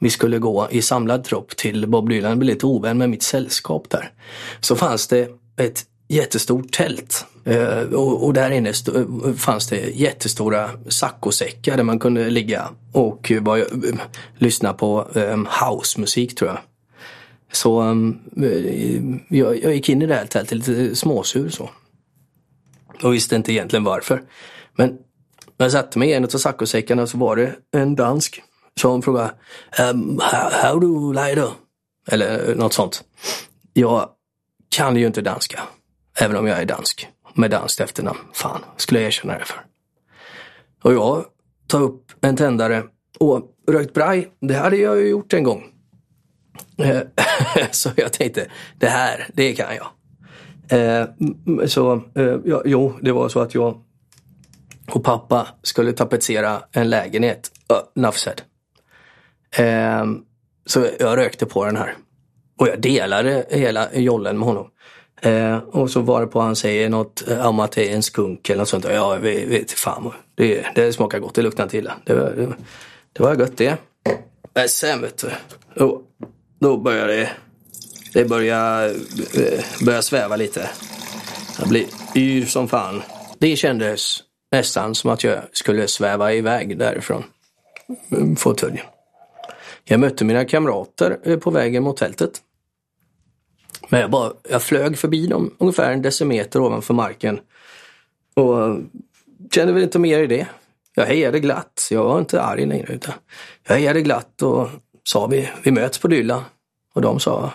[0.00, 2.30] vi skulle gå i samlad tropp till Bob Dylan.
[2.30, 4.12] Jag blev lite ovän med mitt sällskap där.
[4.60, 7.26] Så fanns det ett jättestort tält.
[7.44, 13.32] Eh, och, och där inne eh, fanns det jättestora saccosäckar där man kunde ligga och
[13.40, 13.66] bara, eh,
[14.38, 16.58] lyssna på ehm, housemusik tror jag.
[17.52, 18.18] Så um,
[19.28, 21.70] jag, jag gick in i det här tältet lite småsur så.
[23.02, 24.22] Och visste inte egentligen varför.
[24.76, 24.88] Men
[25.58, 28.42] när jag satte mig i en av saccosäckarna så var det en dansk
[28.80, 29.34] som frågade
[29.78, 31.44] ehm, um, how, how do lie
[32.08, 33.04] Eller något sånt.
[33.72, 34.08] Jag
[34.68, 35.62] kan ju inte danska.
[36.20, 37.08] Även om jag är dansk.
[37.34, 38.18] Med danskt efternamn.
[38.32, 39.60] Fan, skulle jag erkänna det för.
[40.82, 41.24] Och jag
[41.66, 42.82] tar upp en tändare
[43.18, 45.64] och rökt braj, det hade jag ju gjort en gång.
[46.78, 47.00] Eh,
[47.70, 49.86] så jag tänkte, det här, det kan jag.
[50.68, 51.06] Eh,
[51.66, 53.82] så, eh, ja, jo, det var så att jag
[54.90, 57.50] och pappa skulle tapetsera en lägenhet.
[57.94, 58.42] Nafsed.
[59.58, 60.22] enough said.
[60.66, 61.94] Så jag rökte på den här.
[62.58, 64.70] Och jag delade hela jollen med honom.
[65.22, 68.02] Eh, och så var det på han säger något eh, om att det är en
[68.02, 68.86] skunk eller något sånt.
[68.90, 70.12] Ja, vi vet, fan.
[70.34, 71.94] Det, det smakar gott, det luktar inte illa.
[72.04, 72.54] Det, var- det,
[73.12, 73.76] det var gött det.
[74.54, 75.30] Men sen vet du,
[75.74, 76.02] då,
[76.60, 77.30] då började det,
[78.12, 80.70] det börjar, eh, börjar sväva lite.
[81.58, 81.84] Jag blir
[82.16, 83.02] yr som fan.
[83.38, 84.18] Det kändes
[84.52, 87.24] nästan som att jag skulle sväva iväg därifrån
[88.38, 88.86] fåtöljen.
[89.84, 92.30] Jag mötte mina kamrater eh, på vägen mot tältet.
[93.88, 97.40] Men jag, bara, jag flög förbi dem ungefär en decimeter ovanför marken.
[98.34, 98.78] Och
[99.50, 100.46] kände väl inte mer i det.
[100.94, 101.88] Jag hejade glatt.
[101.90, 102.92] Jag var inte arg längre.
[102.92, 103.14] Utan
[103.66, 104.68] jag hejade glatt och
[105.04, 106.44] sa vi, vi möts på Dylla.
[106.92, 107.52] Och de sa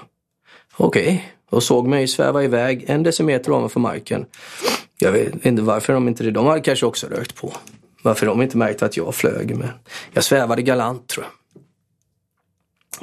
[0.77, 1.33] okej.
[1.49, 4.25] Och såg mig sväva iväg en decimeter ovanför marken.
[4.97, 6.31] Jag vet inte varför de inte det.
[6.31, 7.53] De hade kanske också rökt på.
[8.03, 9.55] Varför de inte märkte att jag flög.
[9.55, 9.69] Men
[10.13, 11.33] jag svävade galant tror jag.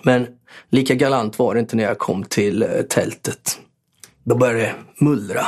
[0.05, 0.38] Men
[0.71, 3.59] lika galant var det inte när jag kom till eh, tältet.
[4.25, 5.47] Då började det mullra.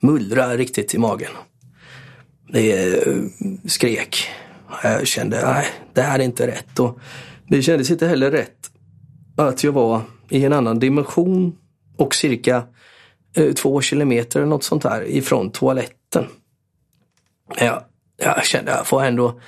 [0.00, 1.30] Mullra riktigt i magen.
[2.52, 3.14] Det eh,
[3.66, 4.28] skrek.
[4.82, 6.78] Jag kände, nej, det här är inte rätt.
[6.80, 6.98] Och
[7.48, 8.70] det kändes inte heller rätt
[9.36, 11.56] att jag var i en annan dimension
[11.96, 12.62] och cirka
[13.36, 16.26] eh, två kilometer eller något sånt där ifrån toaletten.
[17.58, 17.84] Jag,
[18.16, 19.40] jag kände, jag får ändå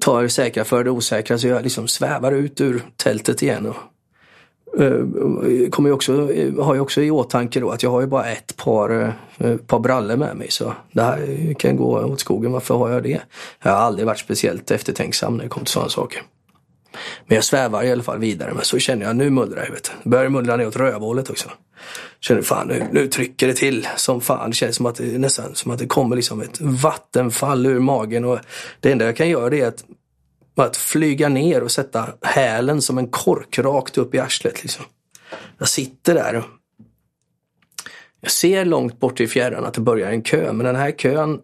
[0.00, 3.66] ta det säkra för det osäkra så jag liksom svävar ut ur tältet igen.
[3.66, 3.76] Och,
[4.78, 8.06] Eh, kommer jag också, eh, har jag också i åtanke då att jag har ju
[8.06, 12.52] bara ett par, eh, par brallor med mig så det här kan gå åt skogen.
[12.52, 13.20] Varför har jag det?
[13.62, 16.22] Jag har aldrig varit speciellt eftertänksam när det kommer till sådana saker.
[17.26, 18.52] Men jag svävar i alla fall vidare.
[18.54, 19.76] Men så känner jag, nu mullrar jag.
[20.02, 21.48] Det börjar mullra ner åt rövhålet också.
[22.20, 24.50] Känner fan nu, nu trycker det till som fan.
[24.50, 28.24] Det känns som att det, nästan som att det kommer liksom ett vattenfall ur magen.
[28.24, 28.38] Och
[28.80, 29.84] det enda jag kan göra det är att,
[30.62, 34.62] att flyga ner och sätta hälen som en kork rakt upp i arslet.
[34.62, 34.84] Liksom.
[35.58, 36.36] Jag sitter där.
[36.36, 36.44] och
[38.20, 40.52] Jag ser långt bort i fjärran att det börjar en kö.
[40.52, 41.40] Men den här kön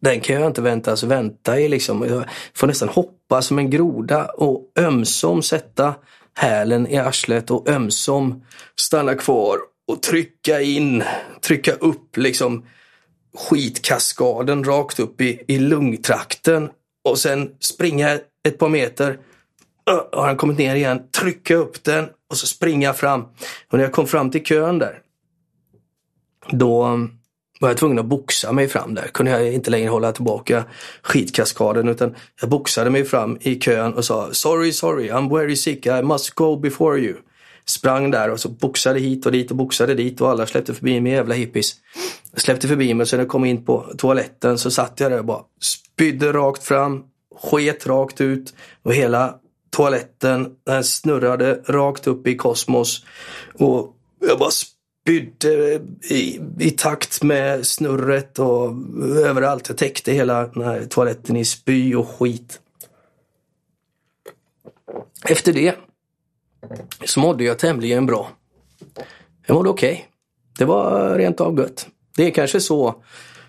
[0.00, 1.68] den kan jag inte väntas alltså vänta i.
[1.68, 2.06] Liksom.
[2.08, 2.24] Jag
[2.54, 5.94] får nästan hoppa som en groda och ömsom sätta
[6.34, 8.44] hälen i arslet och ömsom
[8.80, 11.04] stanna kvar och trycka in,
[11.40, 12.64] trycka upp liksom
[13.34, 16.70] skitkaskaden rakt upp i, i lungtrakten
[17.04, 18.18] och sen springa
[18.48, 19.18] ett par meter.
[19.90, 23.20] Ö, Har han kommit ner igen, trycka upp den och så springa fram.
[23.70, 25.00] Och när jag kom fram till kön där,
[26.50, 27.10] då mm,
[27.60, 29.08] var jag tvungen att boxa mig fram där.
[29.08, 30.64] Kunde jag inte längre hålla tillbaka
[31.02, 35.86] skitkaskaden utan jag boxade mig fram i kön och sa sorry, sorry, I'm very sick,
[35.86, 37.16] I must go before you.
[37.66, 41.00] Sprang där och så boxade hit och dit och boxade dit och alla släppte förbi
[41.00, 41.74] mig jävla hippies.
[42.32, 45.10] Jag släppte förbi mig och sen när jag kom in på toaletten så satt jag
[45.12, 47.04] där och bara spydde rakt fram,
[47.42, 49.38] sket rakt ut och hela
[49.70, 53.04] toaletten den snurrade rakt upp i kosmos.
[53.58, 55.80] Och jag bara spydde
[56.10, 58.72] i, i takt med snurret och
[59.16, 59.68] överallt.
[59.68, 62.60] Jag täckte hela den här toaletten i spy och skit.
[65.28, 65.74] Efter det
[67.04, 68.30] så mådde jag tämligen bra.
[69.46, 70.08] Jag mådde okej.
[70.58, 71.88] Det var rent av gött.
[72.16, 72.94] Det är kanske så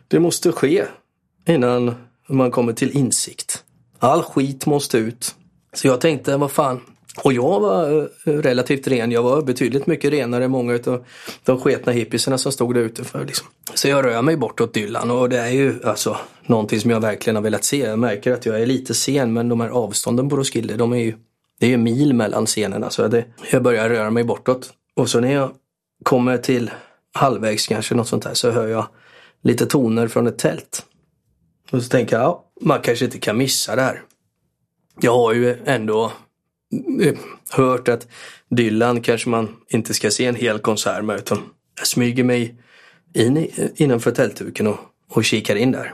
[0.08, 0.86] det måste ske
[1.48, 1.96] innan
[2.28, 3.65] man kommer till insikt.
[4.06, 5.36] All skit måste ut.
[5.74, 6.82] Så jag tänkte, vad fan.
[7.24, 9.12] Och jag var eh, relativt ren.
[9.12, 11.06] Jag var betydligt mycket renare än många av
[11.44, 13.26] de sketna hippisarna som stod där ute för.
[13.26, 13.48] Liksom.
[13.74, 17.36] Så jag rör mig bortåt Dylan och det är ju alltså någonting som jag verkligen
[17.36, 17.78] har velat se.
[17.78, 20.98] Jag märker att jag är lite sen men de här avstånden på Roskilde, de är
[20.98, 21.14] ju
[21.60, 22.90] det är ju mil mellan scenerna.
[22.90, 24.74] Så det, jag börjar röra mig bortåt.
[24.96, 25.52] Och så när jag
[26.04, 26.72] kommer till
[27.14, 28.88] halvvägs kanske något sånt där så hör jag
[29.44, 30.86] lite toner från ett tält.
[31.72, 34.02] Och så tänker jag, ja, man kanske inte kan missa det här.
[35.02, 36.12] Jag har ju ändå
[37.02, 37.16] eh,
[37.50, 38.08] hört att
[38.50, 41.44] Dylan kanske man inte ska se en hel konsert med utan
[41.78, 42.56] jag smyger mig
[43.14, 44.80] in eh, innanför tältduken och,
[45.10, 45.94] och kikar in där.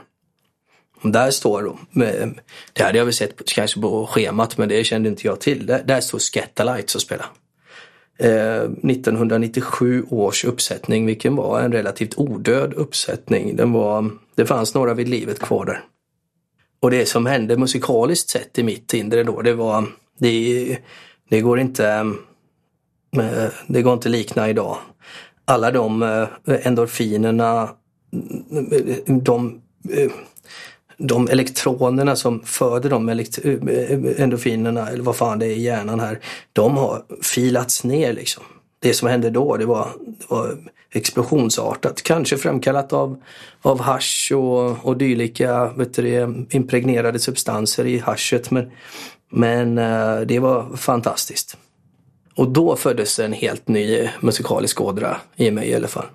[1.02, 2.40] Och där står då, med,
[2.72, 5.66] det hade jag väl sett kanske på schemat men det kände inte jag till.
[5.66, 7.26] Där, där står Scatalites och spelar.
[8.18, 13.56] Eh, 1997 års uppsättning, vilken var en relativt odöd uppsättning.
[13.56, 15.84] Den var, det fanns några vid livet kvar där.
[16.82, 19.86] Och det som hände musikaliskt sett i mitt inre då, det var,
[20.18, 20.78] det,
[21.28, 21.86] det går inte,
[23.16, 24.76] eh, det går inte likna idag.
[25.44, 26.26] Alla de eh,
[26.66, 27.70] endorfinerna,
[28.72, 29.60] eh, de,
[30.96, 33.08] de elektronerna som föder de
[34.18, 36.20] endorfinerna, eller vad fan det är i hjärnan här,
[36.52, 38.42] de har filats ner liksom.
[38.82, 40.58] Det som hände då, det var, det var
[40.90, 42.02] explosionsartat.
[42.02, 43.22] Kanske framkallat av,
[43.62, 48.50] av hasch och, och dylika vet du, impregnerade substanser i haschet.
[48.50, 48.70] Men,
[49.30, 51.56] men eh, det var fantastiskt.
[52.36, 56.06] Och då föddes en helt ny musikalisk ådra i mig i alla fall.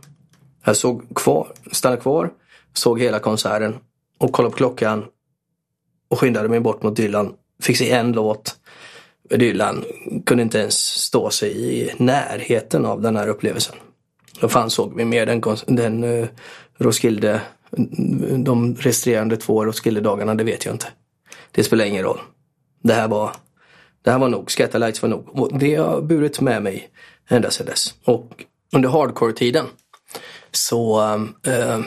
[0.65, 2.29] Jag såg kvar, stannade kvar,
[2.73, 3.75] såg hela konserten
[4.17, 5.05] och kollade på klockan
[6.09, 7.33] och skyndade mig bort mot Dylan.
[7.61, 8.56] Fick se en låt.
[9.29, 9.85] Dylan
[10.25, 13.75] kunde inte ens stå sig i närheten av den här upplevelsen.
[14.41, 16.27] Vad fan såg vi mer den, den uh,
[16.77, 17.41] Roskilde,
[18.37, 20.87] de resterande två Roskilde-dagarna, det vet jag inte.
[21.51, 22.19] Det spelar ingen roll.
[22.83, 23.31] Det här var,
[24.03, 25.29] det här var nog, Scatterlights var nog.
[25.31, 26.89] Och det har jag burit med mig
[27.29, 27.93] ända sedan dess.
[28.03, 29.65] Och under hardcore-tiden
[30.51, 31.01] så
[31.47, 31.79] uh,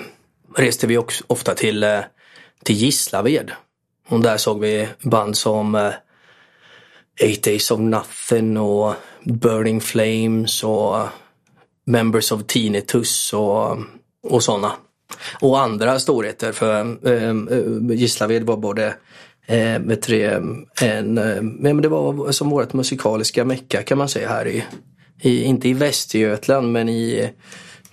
[0.57, 2.01] reste vi också ofta till, uh,
[2.65, 3.51] till Gislaved.
[4.09, 5.93] Och där såg vi band som
[7.19, 8.95] Eight Days of Nothing och
[9.25, 11.09] Burning Flames och eh,
[11.87, 13.79] Members of Tinnitus och, eh,
[14.23, 14.73] och sådana.
[15.41, 18.95] Och andra storheter för eh, eh Gislaved var både
[19.47, 20.25] eh, tre,
[20.81, 24.65] en, eh, men det var som vårt musikaliska mecka kan man säga här i,
[25.23, 27.31] i inte i Västergötland men i,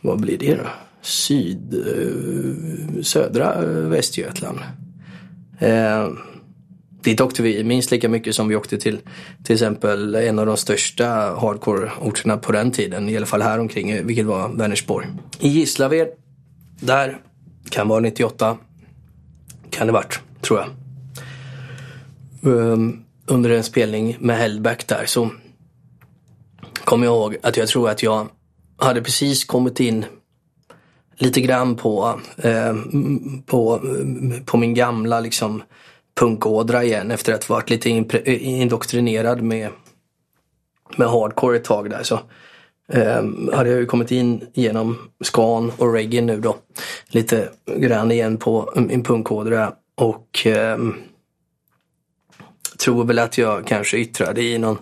[0.02, 0.68] vad blir det då?
[1.02, 4.60] Syd, eh, södra eh, Västergötland.
[7.08, 9.00] Dit åkte vi minst lika mycket som vi åkte till
[9.44, 11.06] till exempel en av de största
[11.36, 15.08] hardcore-orterna på den tiden, i alla fall här omkring, vilket var Vänersborg.
[15.40, 16.08] I Gislaved,
[16.80, 17.18] där,
[17.70, 18.58] kan vara 98,
[19.70, 20.70] kan det varit, tror jag.
[22.54, 25.30] Um, under en spelning med Hellback där så
[26.74, 28.28] kom jag ihåg att jag tror att jag
[28.78, 30.06] hade precis kommit in
[31.16, 32.76] lite grann på, eh,
[33.46, 33.82] på,
[34.46, 35.62] på min gamla liksom
[36.18, 39.70] punkådra igen efter att ha varit lite eh, indoktrinerad med,
[40.98, 42.04] med hardcore ett tag där.
[42.04, 42.20] Så
[42.94, 46.56] um, hade jag ju kommit in genom skan och reggae nu då.
[47.08, 50.96] Lite grann igen på mm, min punkådra och um,
[52.78, 54.78] tror väl att jag kanske yttrade i någon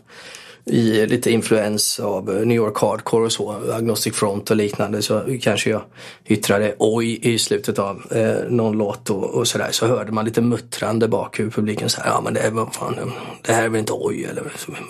[0.65, 5.69] i lite influens av New York Hardcore och så, Agnostic Front och liknande så kanske
[5.69, 5.81] jag
[6.25, 10.41] yttrade oj i slutet av eh, någon låt och, och sådär så hörde man lite
[10.41, 13.11] muttrande bak hur publiken så här, ja men det, vad fan,
[13.41, 14.43] det här är väl inte oj eller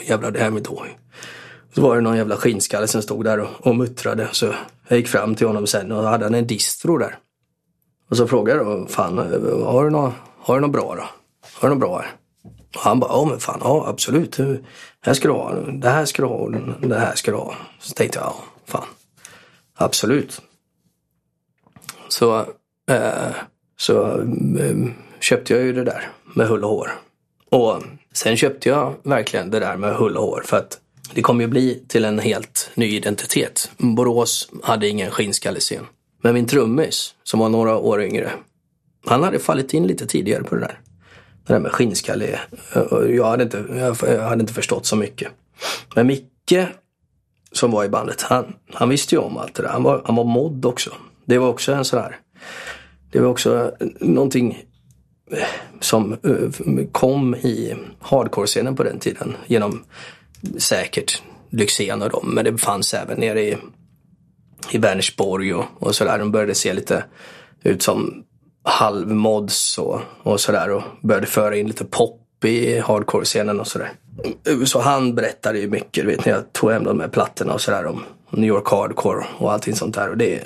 [0.07, 0.97] jävlar det här är väl inte oj.
[1.75, 4.53] Så var det någon jävla skinnskalle som stod där och, och muttrade så
[4.87, 7.17] jag gick fram till honom sen och då hade han en distro där.
[8.09, 9.17] Och så frågade jag då, fan
[9.63, 11.03] har du något, har du något bra då?
[11.53, 12.11] Har du något bra här?
[12.75, 14.39] Och han bara, ja men fan, ja absolut.
[15.05, 16.49] Det här ska du ha, det här ska du ha,
[16.81, 17.55] det här ska du ha.
[17.79, 18.85] Så tänkte jag, ja fan,
[19.75, 20.41] absolut.
[22.07, 22.39] Så,
[22.89, 23.31] eh,
[23.77, 24.19] så
[24.59, 24.75] eh,
[25.19, 26.91] köpte jag ju det där med hull och hår.
[27.49, 27.83] Och
[28.13, 30.79] sen köpte jag verkligen det där med hull och hår för att
[31.13, 33.71] det kommer ju bli till en helt ny identitet.
[33.77, 35.85] Borås hade ingen skinnskallescen.
[36.21, 38.31] Men min trummis, som var några år yngre,
[39.05, 40.79] han hade fallit in lite tidigare på det där.
[41.47, 42.39] Det där med skinnskalle.
[42.75, 43.65] Eh, jag hade inte,
[44.01, 45.31] jag hade inte förstått så mycket.
[45.95, 46.67] Men Micke
[47.51, 49.69] som var i bandet, han, han visste ju om allt det där.
[49.69, 50.89] Han var, han var mod också.
[51.25, 52.19] Det var också en sån här,
[53.11, 54.63] det var också eh, någonting
[55.31, 55.47] eh,
[55.79, 56.17] som
[56.91, 59.35] kom i hardcore-scenen på den tiden.
[59.47, 59.83] Genom
[60.57, 62.31] säkert Lyxzén och dem.
[62.35, 63.57] Men det fanns även nere i,
[64.71, 66.19] i Vänersborg och, och sådär.
[66.19, 67.03] De började se lite
[67.63, 68.23] ut som
[68.65, 70.71] halvmods och, och sådär.
[70.71, 73.91] Och började föra in lite pop i hardcore-scenen och sådär.
[74.65, 77.61] Så han berättade ju mycket, du vet när jag tog hem de här plattorna och
[77.61, 80.09] sådär om New York Hardcore och allting sånt där.
[80.09, 80.43] Och det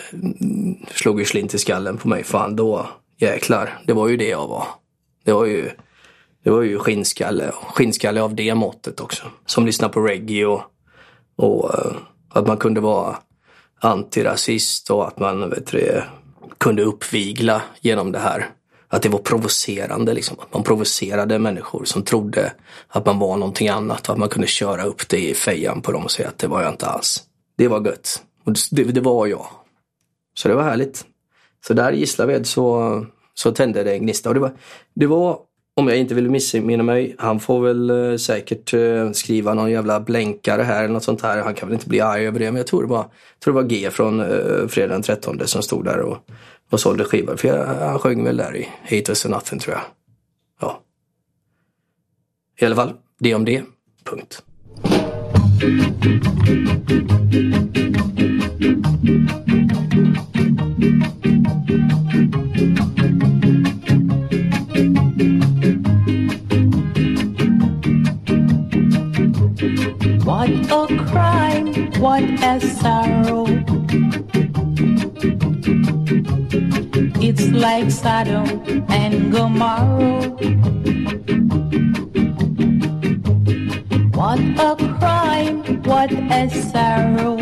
[0.91, 2.23] slog ju slint i skallen på mig.
[2.23, 4.67] Fan då, jäklar, det var ju det jag var.
[5.25, 5.69] Det var ju,
[6.43, 9.23] det var ju skinnskalle, skinnskalle av det måttet också.
[9.45, 10.61] Som lyssnade på reggae och,
[11.35, 11.91] och eh,
[12.29, 13.17] att man kunde vara
[13.79, 16.01] antirasist och att man vet du,
[16.57, 18.49] kunde uppvigla genom det här.
[18.87, 20.37] Att det var provocerande, liksom.
[20.39, 22.53] att man provocerade människor som trodde
[22.87, 25.91] att man var någonting annat och att man kunde köra upp det i fejan på
[25.91, 27.23] dem och säga att det var jag inte alls.
[27.57, 28.23] Det var gött.
[28.43, 29.47] Och det, det var jag.
[30.33, 31.05] Så det var härligt.
[31.67, 34.29] Så där i Gislaved så, så tände det en gnista.
[34.29, 34.53] Och det var,
[34.93, 35.39] det var,
[35.79, 39.99] om jag inte vill missminna mig, han får väl eh, säkert eh, skriva någon jävla
[39.99, 41.41] blänkare här eller något sånt här.
[41.41, 43.05] Han kan väl inte bli arg över det, men jag tror det var,
[43.43, 46.17] tror det var G från eh, fredag den 13 som stod där och,
[46.69, 47.35] och sålde skivor.
[47.35, 49.83] För jag, han sjöng väl där i Hate us nothing tror jag.
[50.61, 50.81] Ja.
[52.59, 53.63] I alla fall, det om det.
[54.03, 54.43] Punkt.
[70.29, 73.47] What a crime, what a sorrow.
[77.19, 78.45] It's like Sodom
[78.89, 80.29] and Gomorrah.
[84.13, 87.37] What a crime, what a sorrow.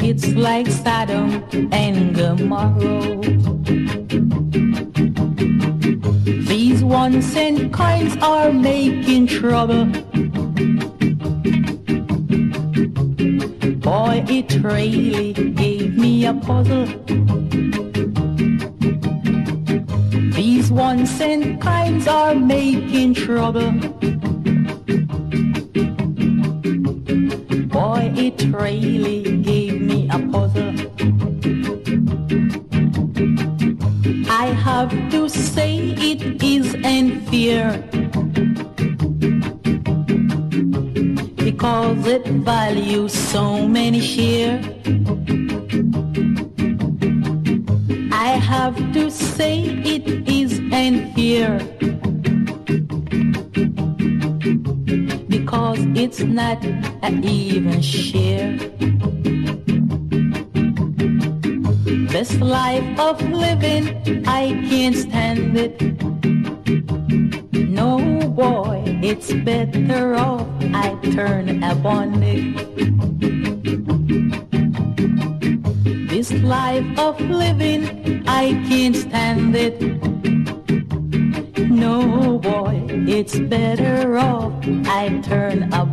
[0.00, 3.39] It's like Sodom and Gomorrah.
[7.00, 9.86] Ones and kinds are making trouble.
[13.76, 16.84] Boy, it really gave me a puzzle.
[20.34, 23.72] These ones and kinds are making trouble.
[27.76, 30.49] Boy, it really gave me a puzzle.
[37.30, 37.78] Unfair
[41.36, 44.60] because it values so many share.
[48.12, 51.58] I have to say it is unfair
[55.28, 56.64] because it's not
[57.02, 58.56] an even share.
[62.10, 66.09] This life of living, I can't stand it.
[69.30, 72.56] It's better off I turn upon it.
[76.08, 79.80] This life of living, I can't stand it.
[81.70, 84.52] No boy, it's better off
[84.86, 85.89] I turn upon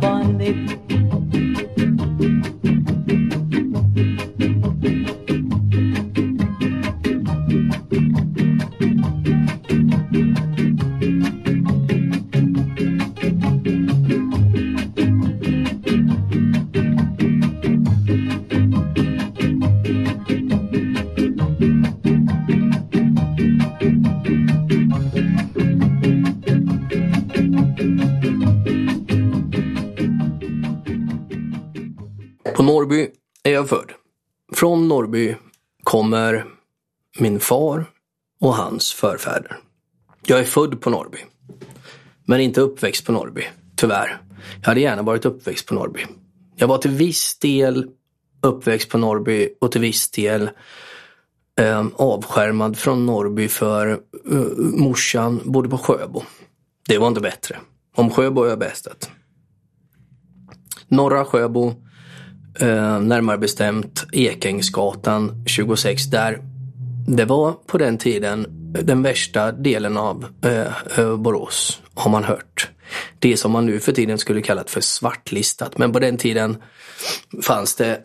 [37.48, 37.84] far
[38.40, 39.56] och hans förfäder.
[40.26, 41.18] Jag är född på Norrby.
[42.24, 43.42] Men inte uppväxt på Norrby,
[43.76, 44.22] tyvärr.
[44.60, 46.06] Jag hade gärna varit uppväxt på Norrby.
[46.56, 47.86] Jag var till viss del
[48.42, 50.50] uppväxt på Norrby och till viss del
[51.60, 53.88] eh, avskärmad från Norrby för
[54.30, 56.22] eh, morsan bodde på Sjöbo.
[56.88, 57.56] Det var inte bättre.
[57.96, 59.10] Om Sjöbo är jag bästet.
[60.88, 61.74] Norra Sjöbo,
[62.60, 66.04] eh, närmare bestämt Ekängsgatan 26.
[66.04, 66.47] Där
[67.16, 72.70] det var på den tiden den värsta delen av eh, eh, Borås, har man hört.
[73.18, 75.78] Det som man nu för tiden skulle kalla för svartlistat.
[75.78, 76.62] Men på den tiden
[77.42, 78.00] fanns det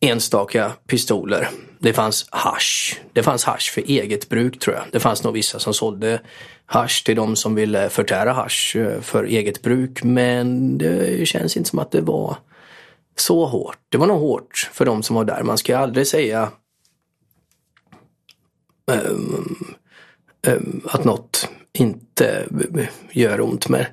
[0.00, 1.48] enstaka pistoler.
[1.78, 2.94] Det fanns hash.
[3.12, 4.84] Det fanns hash för eget bruk tror jag.
[4.92, 6.20] Det fanns nog vissa som sålde
[6.66, 10.02] hash till de som ville förtära hash eh, för eget bruk.
[10.02, 12.36] Men det känns inte som att det var
[13.16, 13.78] så hårt.
[13.88, 15.42] Det var nog hårt för de som var där.
[15.42, 16.48] Man ska aldrig säga
[18.88, 19.74] Ehm,
[20.46, 22.46] ehm, att något inte
[23.12, 23.68] gör ont.
[23.68, 23.84] Men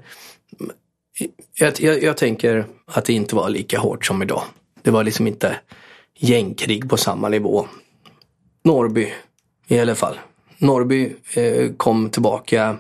[1.54, 4.43] jag, jag, jag tänker att det inte var lika hårt som idag.
[4.82, 5.60] Det var liksom inte
[6.16, 7.68] gängkrig på samma nivå.
[8.64, 9.14] Norrby
[9.68, 10.20] i alla fall.
[10.58, 12.78] Norrby eh, kom tillbaka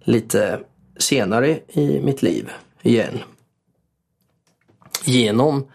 [0.00, 0.60] lite
[0.98, 2.50] senare i mitt liv
[2.82, 3.18] igen.
[5.04, 5.68] Genom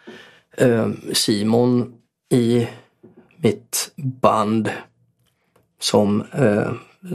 [0.57, 1.93] eh, Simon
[2.29, 2.67] i
[3.37, 4.69] mitt band
[5.79, 6.71] som, eh,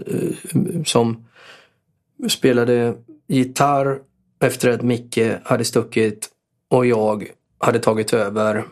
[0.06, 1.26] eh, som
[2.28, 2.94] spelade
[3.28, 3.98] gitarr
[4.40, 6.28] efter att Micke hade stuckit
[6.68, 7.26] och jag
[7.58, 8.64] hade tagit över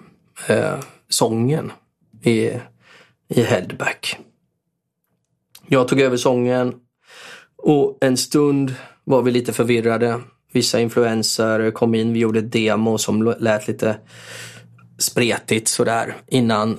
[0.48, 1.72] eh, sången
[2.22, 2.50] i,
[3.28, 4.18] i Headback.
[5.68, 6.74] Jag tog över sången
[7.56, 8.74] och en stund
[9.04, 10.20] var vi lite förvirrade.
[10.52, 13.98] Vissa influenser kom in, vi gjorde ett demo som lät lite
[14.98, 16.78] spretigt sådär innan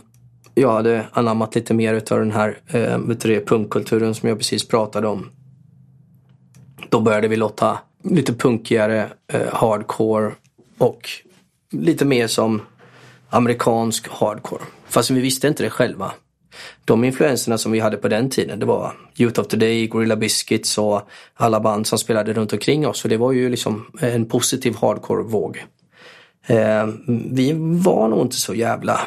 [0.59, 4.37] jag hade anammat lite mer utav den här eh, vet du det, punkkulturen som jag
[4.37, 5.29] precis pratade om.
[6.89, 10.31] Då började vi låta lite punkigare eh, hardcore
[10.77, 11.09] och
[11.71, 12.61] lite mer som
[13.29, 14.63] amerikansk hardcore.
[14.87, 16.11] Fast vi visste inte det själva.
[16.85, 20.77] De influenserna som vi hade på den tiden det var Youth of Today, Gorilla Biscuits
[20.77, 21.01] och
[21.33, 23.03] alla band som spelade runt omkring oss.
[23.03, 25.65] Och det var ju liksom en positiv hardcore-våg.
[26.47, 27.53] Eh, vi
[27.83, 28.99] var nog inte så jävla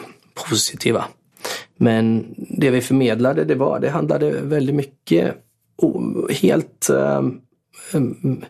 [0.48, 1.04] positiva.
[1.82, 5.34] Men det vi förmedlade det var, det handlade väldigt mycket
[5.76, 6.90] om helt
[7.92, 8.44] Um,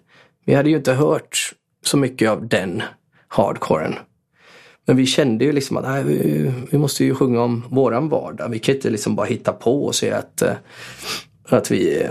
[0.44, 1.54] vi hade ju inte hört
[1.84, 2.82] så mycket av den
[3.28, 3.94] hardcoren.
[4.86, 8.48] Men vi kände ju liksom att nej, vi, vi måste ju sjunga om våran vardag.
[8.48, 10.54] Vi kan inte liksom bara hitta på och säga att, eh,
[11.48, 12.10] att vi eh,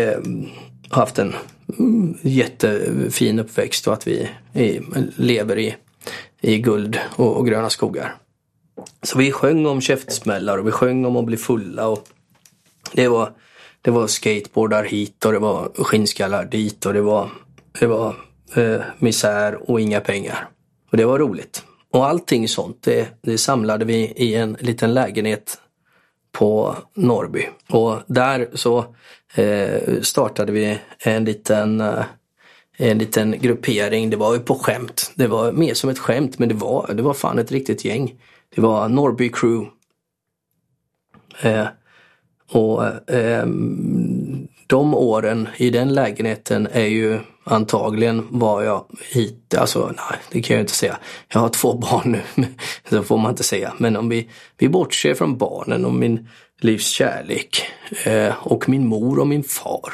[0.00, 0.18] eh,
[0.88, 1.34] haft en
[2.22, 4.28] jättefin uppväxt och att vi
[5.16, 5.76] lever i,
[6.40, 8.14] i guld och, och gröna skogar.
[9.02, 11.88] Så vi sjöng om käftsmällar och vi sjöng om att bli fulla.
[11.88, 12.08] och
[12.92, 13.32] Det var,
[13.82, 17.30] det var skateboardar hit och det var skinnskallar dit och det var,
[17.80, 18.16] det var
[18.54, 20.48] eh, misär och inga pengar.
[20.90, 21.64] Och det var roligt.
[21.90, 25.58] Och allting sånt det, det samlade vi i en liten lägenhet
[26.32, 27.48] på Norrby.
[27.68, 28.84] Och där så
[29.34, 32.04] eh, startade vi en liten, eh,
[32.76, 34.10] en liten gruppering.
[34.10, 35.12] Det var ju på skämt.
[35.14, 38.14] Det var mer som ett skämt men det var, det var fan ett riktigt gäng.
[38.54, 39.70] Det var Norrby Crew.
[41.42, 41.66] Eh,
[42.50, 43.46] och eh,
[44.66, 50.56] de åren i den lägenheten är ju antagligen var jag hit, alltså nej det kan
[50.56, 50.98] jag inte säga.
[51.28, 52.46] Jag har två barn nu,
[52.90, 53.72] så får man inte säga.
[53.78, 54.28] Men om vi,
[54.58, 56.28] vi bortser från barnen och min
[56.60, 57.62] livs kärlek
[58.04, 59.92] eh, och min mor och min far.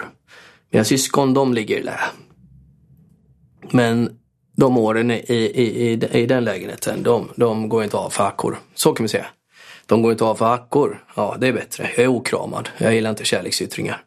[0.71, 2.01] Mina syskon de ligger där.
[3.71, 4.19] Men
[4.57, 8.59] de åren i, i, i, i den lägenheten, de, de går inte av för hackor.
[8.75, 9.27] Så kan vi säga.
[9.87, 11.05] De går inte av för hackor.
[11.17, 11.91] Ja, det är bättre.
[11.97, 12.69] Jag är okramad.
[12.79, 14.03] Jag gillar inte kärleksyttringar.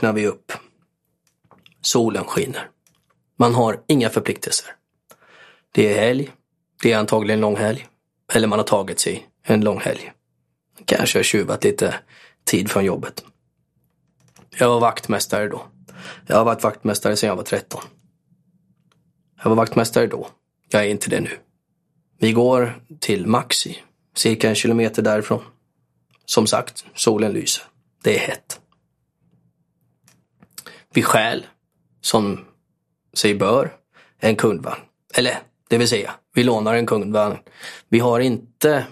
[0.00, 0.52] Vaknar vi upp.
[1.80, 2.70] Solen skiner.
[3.38, 4.66] Man har inga förpliktelser.
[5.72, 6.30] Det är helg.
[6.82, 7.86] Det är antagligen en lång helg.
[8.32, 10.12] Eller man har tagit sig en lång helg.
[10.84, 11.94] Kanske har tjuvat lite
[12.44, 13.24] tid från jobbet.
[14.58, 15.62] Jag var vaktmästare då.
[16.26, 17.80] Jag har varit vaktmästare sedan jag var 13.
[19.42, 20.28] Jag var vaktmästare då.
[20.68, 21.38] Jag är inte det nu.
[22.18, 23.82] Vi går till Maxi,
[24.14, 25.42] cirka en kilometer därifrån.
[26.24, 27.64] Som sagt, solen lyser.
[28.02, 28.60] Det är hett.
[30.94, 31.46] Vi stjäl,
[32.00, 32.44] som
[33.14, 33.72] sig bör,
[34.18, 34.80] en kundvagn.
[35.14, 35.38] Eller,
[35.68, 37.38] det vill säga, vi lånar en kundvagn.
[37.88, 38.86] Vi har inte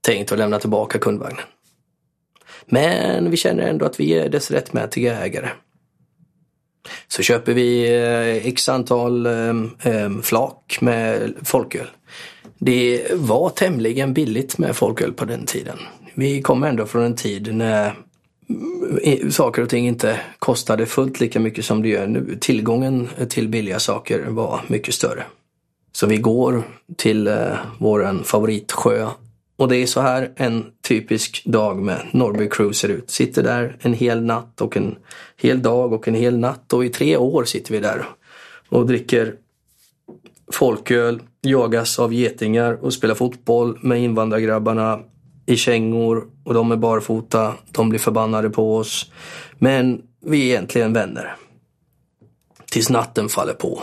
[0.00, 1.44] tänkt att lämna tillbaka kundvagnen.
[2.66, 5.50] Men vi känner ändå att vi är dess rättmätiga ägare.
[7.08, 11.86] Så köper vi eh, x antal eh, eh, flak med folköl.
[12.58, 15.78] Det var tämligen billigt med folköl på den tiden.
[16.14, 17.94] Vi kommer ändå från en tid när
[19.30, 22.38] saker och ting inte kostade fullt lika mycket som det gör nu.
[22.40, 25.24] Tillgången till billiga saker var mycket större.
[25.92, 26.62] Så vi går
[26.96, 29.08] till eh, våran favoritsjö
[29.56, 33.10] och det är så här en typisk dag med Norrby Cruise ser ut.
[33.10, 34.96] Sitter där en hel natt och en
[35.36, 38.04] hel dag och en hel natt och i tre år sitter vi där
[38.68, 39.34] och dricker
[40.52, 45.00] folköl, jagas av getingar och spelar fotboll med invandrargrabbarna
[45.46, 47.54] i kängor och de är barfota.
[47.72, 49.10] De blir förbannade på oss.
[49.58, 51.36] Men vi är egentligen vänner.
[52.70, 53.82] Tills natten faller på.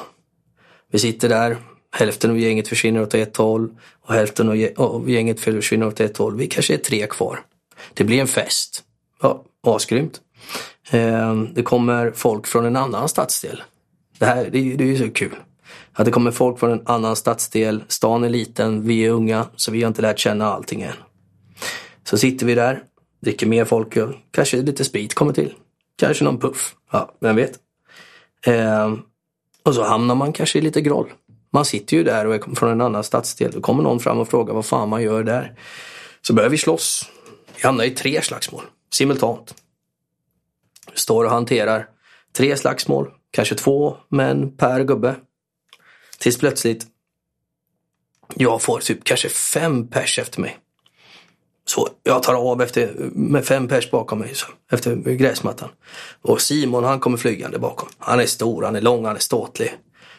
[0.91, 1.57] Vi sitter där,
[1.95, 3.69] hälften av gänget försvinner åt ett håll
[4.05, 6.35] och hälften av gänget försvinner åt ett håll.
[6.37, 7.39] Vi kanske är tre kvar.
[7.93, 8.83] Det blir en fest.
[9.21, 10.21] Ja, asgrymt.
[10.91, 13.63] Ehm, det kommer folk från en annan stadsdel.
[14.19, 15.35] Det här är- det är ju så kul.
[15.93, 17.83] Att det kommer folk från en annan stadsdel.
[17.87, 20.93] Stan är liten, vi är unga, så vi har inte lärt känna allting än.
[22.03, 22.83] Så sitter vi där,
[23.21, 24.17] dricker mer folköl.
[24.31, 25.53] Kanske lite sprit kommer till.
[25.95, 26.75] Kanske någon puff.
[26.91, 27.59] Ja, vem vet.
[28.45, 28.93] Eh,
[29.63, 31.13] och så hamnar man kanske i lite groll.
[31.53, 33.51] Man sitter ju där och är från en annan stadsdel.
[33.51, 35.55] Då kommer någon fram och frågar vad fan man gör där.
[36.21, 37.09] Så börjar vi slåss.
[37.55, 39.55] Vi hamnar i tre slagsmål simultant.
[40.93, 41.89] Står och hanterar
[42.33, 45.15] tre slagsmål, kanske två män per gubbe.
[46.19, 46.87] Tills plötsligt
[48.35, 50.57] jag får typ kanske fem pers efter mig.
[51.71, 55.69] Så jag tar av efter, med fem pers bakom mig så, efter gräsmattan.
[56.21, 57.89] Och Simon han kommer flygande bakom.
[57.97, 59.73] Han är stor, han är lång, han är ståtlig.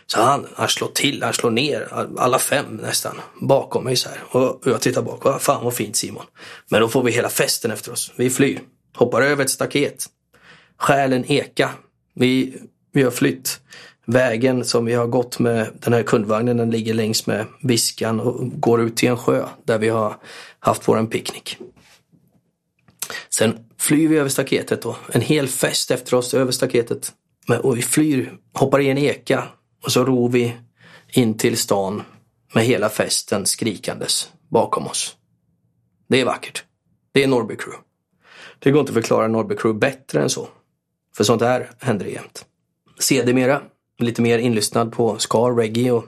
[0.07, 1.89] Så han, han slår till, han slår ner
[2.19, 4.19] alla fem nästan bakom mig så här.
[4.41, 6.25] Och jag tittar bak, vad fan vad fint Simon.
[6.71, 8.13] Men då får vi hela festen efter oss.
[8.17, 8.61] Vi flyr,
[8.97, 10.07] hoppar över ett staket,
[10.79, 11.71] stjäl en eka.
[12.15, 12.57] Vi,
[12.93, 13.61] vi har flytt.
[14.13, 18.61] Vägen som vi har gått med den här kundvagnen den ligger längs med Viskan och
[18.61, 20.17] går ut till en sjö där vi har
[20.59, 21.59] haft våran picknick.
[23.31, 24.97] Sen flyr vi över staketet då.
[25.13, 27.13] En hel fest efter oss över staketet.
[27.63, 29.49] Och vi flyr, hoppar i en eka
[29.85, 30.57] och så ror vi
[31.13, 32.03] in till stan
[32.55, 35.17] med hela festen skrikandes bakom oss.
[36.09, 36.65] Det är vackert.
[37.13, 37.83] Det är Norrby Crew.
[38.59, 40.49] Det går inte att förklara Norrby Crew bättre än så.
[41.17, 42.45] För sånt här händer jämt.
[42.99, 43.63] Sedermera,
[43.99, 46.05] lite mer inlyssnad på ska, reggae och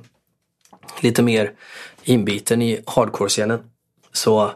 [1.00, 1.52] lite mer
[2.04, 3.58] inbiten i hardcore-scenen.
[4.12, 4.52] Så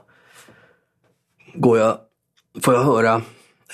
[1.55, 1.99] går jag,
[2.63, 3.23] får jag höra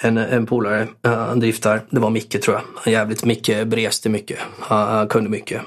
[0.00, 2.62] en, en polare, eh, han driftar, det var Micke tror jag.
[2.76, 4.38] Han jävligt Micke breste mycket.
[4.58, 5.62] Han, han kunde mycket.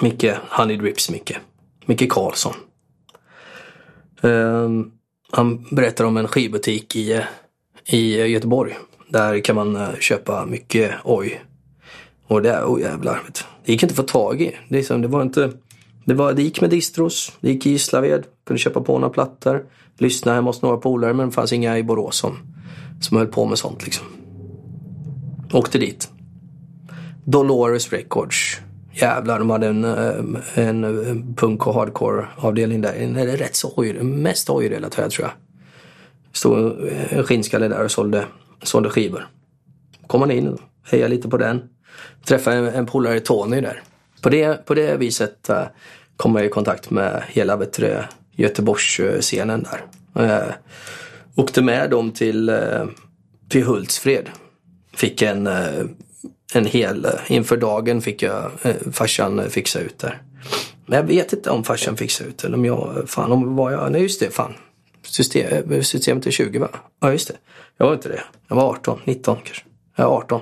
[0.00, 1.36] Micke, Honey Drips Micke.
[1.86, 2.54] Micke Karlsson.
[4.20, 4.92] Um,
[5.30, 7.24] han berättar om en skivbutik i, eh,
[7.84, 8.78] i Göteborg.
[9.08, 11.42] Där kan man eh, köpa mycket oj.
[12.32, 13.22] Och det, oh jävlar.
[13.24, 13.40] Vet du.
[13.64, 14.56] Det gick inte att få tag i.
[14.68, 15.52] Det, liksom, det var inte...
[16.04, 19.64] Det, var, det gick med distros, det gick i Gislaved, kunde köpa på några plattor.
[19.98, 22.36] Lyssna hemma hos några polare men det fanns inga i Borås som,
[23.00, 24.06] som höll på med sånt liksom.
[25.52, 26.10] Åkte dit.
[27.24, 28.60] Dolores Records.
[28.92, 32.92] Jävlar, de hade en, eh, en, eh, punk och hardcore avdelning där.
[32.92, 35.34] En är rätt så hoj, mest hojrelaterad tror jag.
[36.32, 38.24] Stod en skinnskalle där och sålde,
[38.62, 39.28] sålde skivor.
[40.06, 41.62] Kom man in och hejade lite på den.
[42.24, 43.82] Träffade en, en polare, Tony där.
[44.22, 45.66] På det, på det viset eh, uh,
[46.16, 49.84] kom jag i kontakt med hela bättre Göteborgsscenen där.
[50.24, 50.52] Uh,
[51.34, 52.84] åkte med dem till, uh,
[53.48, 54.30] till Hultsfred.
[54.94, 55.84] Fick en, uh,
[56.54, 58.50] en hel, inför dagen fick jag
[58.92, 60.22] farsan fixa ut där.
[60.86, 63.92] Men jag vet inte om farsan fixade ut eller om jag, fan om var jag,
[63.92, 64.54] nej just det, fan.
[65.02, 66.68] System, systemet är 20 va?
[67.00, 67.34] Ja just det.
[67.76, 68.22] Jag var inte det.
[68.48, 69.64] Jag var 18, 19 kanske.
[69.96, 70.40] Jag var 18.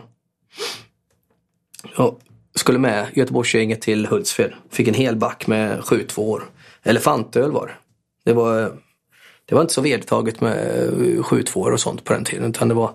[1.96, 2.14] Jag
[2.54, 4.52] skulle med Göteborgsgänget till Hultsfred.
[4.70, 6.42] Fick en hel back med 7 år.
[6.82, 7.74] Elefantöl var det.
[8.24, 8.72] Det var
[9.46, 10.86] Det var inte så vedertaget med
[11.16, 12.50] eh, 7 år och sånt på den tiden.
[12.50, 12.92] Utan det var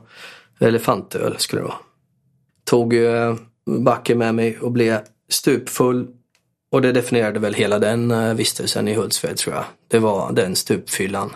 [0.60, 1.78] elefantöl skulle det vara.
[2.64, 3.36] Tog eh,
[3.66, 6.08] backen med mig och blev stupfull.
[6.72, 9.66] Och det definierade väl hela den eh, vistelsen i Hultsfred tror jag.
[9.88, 11.36] Det var den stupfyllan.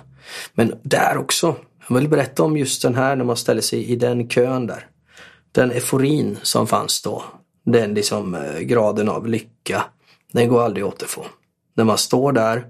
[0.53, 1.55] Men där också.
[1.88, 4.88] Jag vill berätta om just den här när man ställer sig i den kön där.
[5.51, 7.24] Den euforin som fanns då.
[7.66, 9.84] Den liksom eh, graden av lycka.
[10.32, 11.26] Den går aldrig att återfå.
[11.76, 12.66] När man står där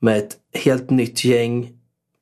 [0.00, 1.72] med ett helt nytt gäng.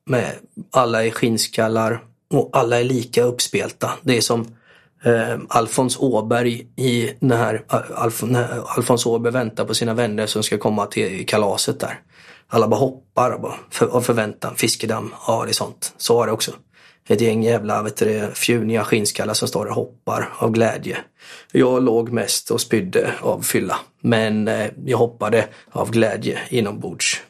[0.05, 0.31] Med
[0.71, 3.91] alla är skinnskallar och alla är lika uppspelta.
[4.01, 4.55] Det är som
[5.03, 10.25] eh, Alfons Åberg i den här, eh, Alf, när Alfons Åberg väntar på sina vänner
[10.25, 11.99] som ska komma till kalaset där.
[12.47, 15.93] Alla bara hoppar och bara för, av förväntan, fiskedamm, ja det är sånt.
[15.97, 16.51] Så var det också.
[17.07, 20.97] Ett gäng jävla vet du, fjuniga skinnskallar som står och hoppar av glädje.
[21.51, 23.79] Jag låg mest och spydde av fylla.
[24.01, 27.21] Men eh, jag hoppade av glädje inombords.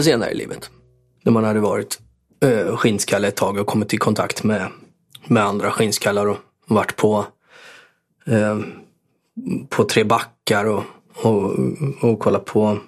[0.00, 0.70] Lite senare i livet.
[1.22, 1.98] När man hade varit
[2.42, 4.66] eh, skinnskalle ett tag och kommit i kontakt med,
[5.26, 6.36] med andra skinnskallar och
[6.66, 7.26] varit på,
[8.26, 8.58] eh,
[9.68, 10.84] på Tre backar och,
[11.14, 11.58] och,
[12.00, 12.78] och kollat på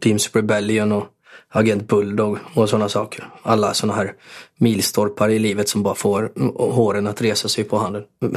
[0.00, 1.06] Teams Rebellion och
[1.48, 3.30] Agent Bulldog och sådana saker.
[3.42, 4.14] Alla sådana här
[4.56, 6.32] milstolpar i livet som bara får
[6.72, 8.04] håren att resa sig på handen.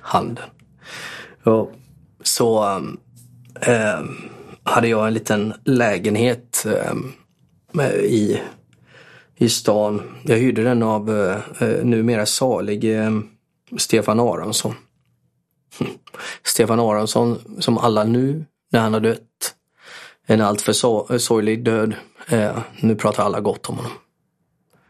[0.00, 0.44] handen.
[1.42, 1.68] Ja.
[2.22, 2.98] Så um,
[3.98, 4.35] um,
[4.66, 8.40] hade jag en liten lägenhet eh, i,
[9.36, 10.02] i stan.
[10.22, 13.10] Jag hyrde den av eh, eh numera salig eh,
[13.76, 14.74] Stefan Aronsson.
[16.44, 19.54] Stefan Aronsson som alla nu när han har dött.
[20.26, 21.94] En alltför so- eh, sorglig död.
[22.28, 23.92] Eh, nu pratar alla gott om honom.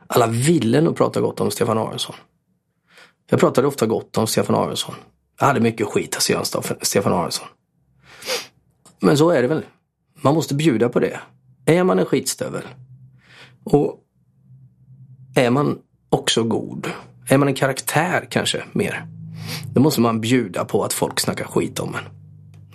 [0.07, 2.17] Alla ville nog prata gott om Stefan Aronsson.
[3.31, 4.95] Jag pratade ofta gott om Stefan Aronsson.
[5.41, 7.49] Jag hade mycket skit att säga om Stefan Aronsson.
[9.01, 9.65] Men så är det väl.
[10.23, 11.21] Man måste bjuda på det.
[11.67, 12.63] Är man en skitstövel
[13.65, 14.01] och
[15.35, 15.79] är man
[16.09, 16.91] också god,
[17.29, 19.07] är man en karaktär kanske mer,
[19.75, 22.05] då måste man bjuda på att folk snackar skit om en.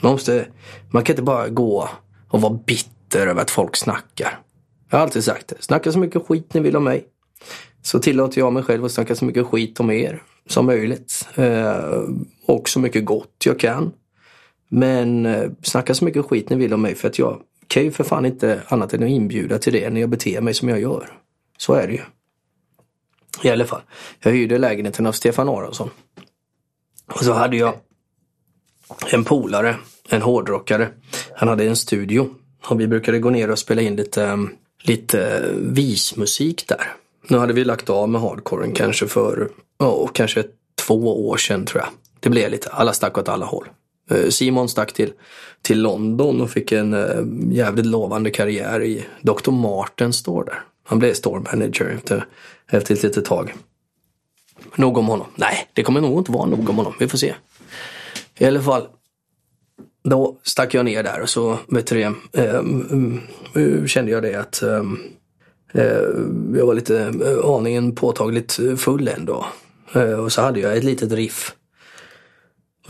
[0.02, 0.48] Man, måste,
[0.90, 1.90] man kan inte bara gå
[2.30, 4.40] och vara bitter över att folk snackar.
[4.90, 5.56] Jag har alltid sagt det.
[5.60, 7.06] Snacka så mycket skit ni vill om mig.
[7.82, 11.28] Så tillåter jag mig själv att snacka så mycket skit om er som möjligt.
[11.36, 12.02] Eh,
[12.46, 13.92] och så mycket gott jag kan.
[14.74, 17.92] Men eh, snacka så mycket skit ni vill om mig för att jag kan ju
[17.92, 20.82] för fan inte annat än att inbjuda till det när jag beter mig som jag
[20.82, 21.14] gör.
[21.58, 22.02] Så är det ju.
[23.44, 23.82] I alla fall.
[24.20, 25.90] Jag hyrde lägenheten av Stefan Aronsson.
[27.08, 27.74] Och så hade jag
[29.12, 29.76] en polare,
[30.10, 30.90] en hårdrockare.
[31.36, 32.36] Han hade en studio.
[32.68, 34.38] Och vi brukade gå ner och spela in lite, eh,
[34.84, 36.94] lite eh, vismusik där.
[37.28, 39.50] Nu hade vi lagt av med hardcoren kanske för,
[39.80, 40.44] oh, kanske
[40.88, 41.90] två år sedan tror jag.
[42.20, 43.68] Det blev lite, alla stack åt alla håll.
[44.12, 45.14] Eh, Simon stack till,
[45.62, 49.52] till London och fick en eh, jävligt lovande karriär i Dr.
[49.52, 50.64] Martens står där.
[50.84, 52.26] Han blev store manager efter,
[52.72, 53.54] efter ett litet tag.
[54.76, 55.28] Nog om honom.
[55.36, 56.94] Nej, det kommer nog inte vara nog om honom.
[57.00, 57.34] Vi får se.
[58.38, 58.88] I alla fall.
[60.04, 63.22] Då stack jag ner där och så vet du det, eh, mm,
[63.56, 64.98] mm, kände jag det att ehm,
[65.74, 66.10] Eh,
[66.56, 69.46] jag var lite eh, aningen påtagligt full en dag.
[69.94, 71.56] Eh, och så hade jag ett litet riff.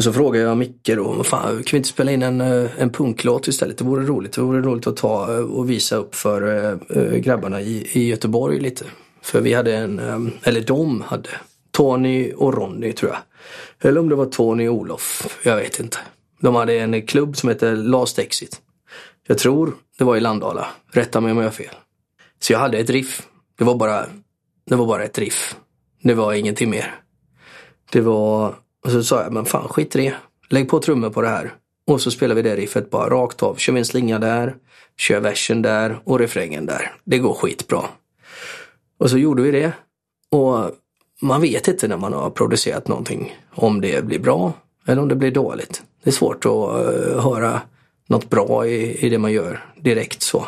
[0.02, 2.90] Och så frågade jag Micke då, fan, kan vi inte spela in en, eh, en
[2.90, 3.78] punklåt istället?
[3.78, 4.34] Det vore roligt.
[4.34, 8.60] Det vore roligt att ta eh, och visa upp för eh, grabbarna i, i Göteborg
[8.60, 8.86] lite.
[9.22, 10.00] För vi hade en,
[10.44, 11.30] eller de hade,
[11.72, 13.20] Tony och Ronny tror jag.
[13.90, 15.98] Eller om det var Tony och Olof, jag vet inte.
[16.40, 18.62] De hade en klubb som hette Last Exit.
[19.28, 20.68] Jag tror det var i Landala.
[20.92, 21.76] Rätta mig om jag har fel.
[22.40, 23.28] Så jag hade ett riff.
[23.58, 24.06] Det var bara,
[24.66, 25.56] det var bara ett riff.
[26.04, 26.96] Det var ingenting mer.
[27.92, 30.14] Det var, och så sa jag, men fan skit i det.
[30.50, 31.54] Lägg på trummor på det här.
[31.88, 33.56] Och så spelar vi det riffet bara rakt av.
[33.56, 34.56] Kör vi en slinga där,
[34.98, 36.92] kör versen där och refrängen där.
[37.04, 37.84] Det går skitbra.
[38.98, 39.74] Och så gjorde vi det.
[40.30, 40.72] Och
[41.22, 44.54] man vet inte när man har producerat någonting om det blir bra
[44.88, 45.84] eller om det blir dåligt.
[46.04, 47.62] Det är svårt att eh, höra
[48.08, 50.48] något bra i, i det man gör direkt så.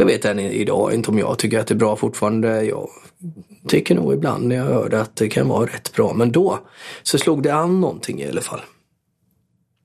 [0.00, 2.64] Jag vet än idag inte om jag tycker att det är bra fortfarande.
[2.64, 2.88] Jag
[3.68, 6.12] tycker nog ibland när jag hör det att det kan vara rätt bra.
[6.14, 6.58] Men då
[7.02, 8.60] så slog det an någonting i alla fall.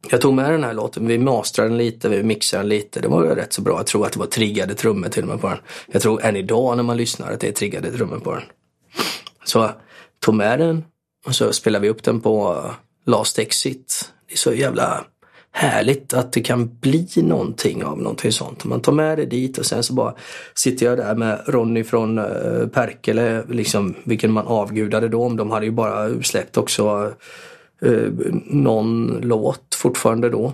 [0.09, 2.99] Jag tog med den här låten, vi mastrade den lite, vi mixade den lite.
[2.99, 3.77] Det var rätt så bra.
[3.77, 5.57] Jag tror att det var triggade trummor till och med på den.
[5.91, 8.43] Jag tror än idag när man lyssnar att det är triggade trummor på den.
[9.45, 9.73] Så jag
[10.25, 10.83] tog med den
[11.25, 12.65] och så spelade vi upp den på
[13.05, 14.11] Last Exit.
[14.27, 15.05] Det är så jävla
[15.57, 18.65] härligt att det kan bli någonting av någonting sånt.
[18.65, 20.13] Man tar med det dit och sen så bara
[20.53, 25.29] sitter jag där med Ronny från eh, Perkele, liksom, vilken man avgudade då.
[25.29, 27.13] De hade ju bara släppt också
[27.81, 28.09] eh,
[28.45, 30.53] någon låt fortfarande då.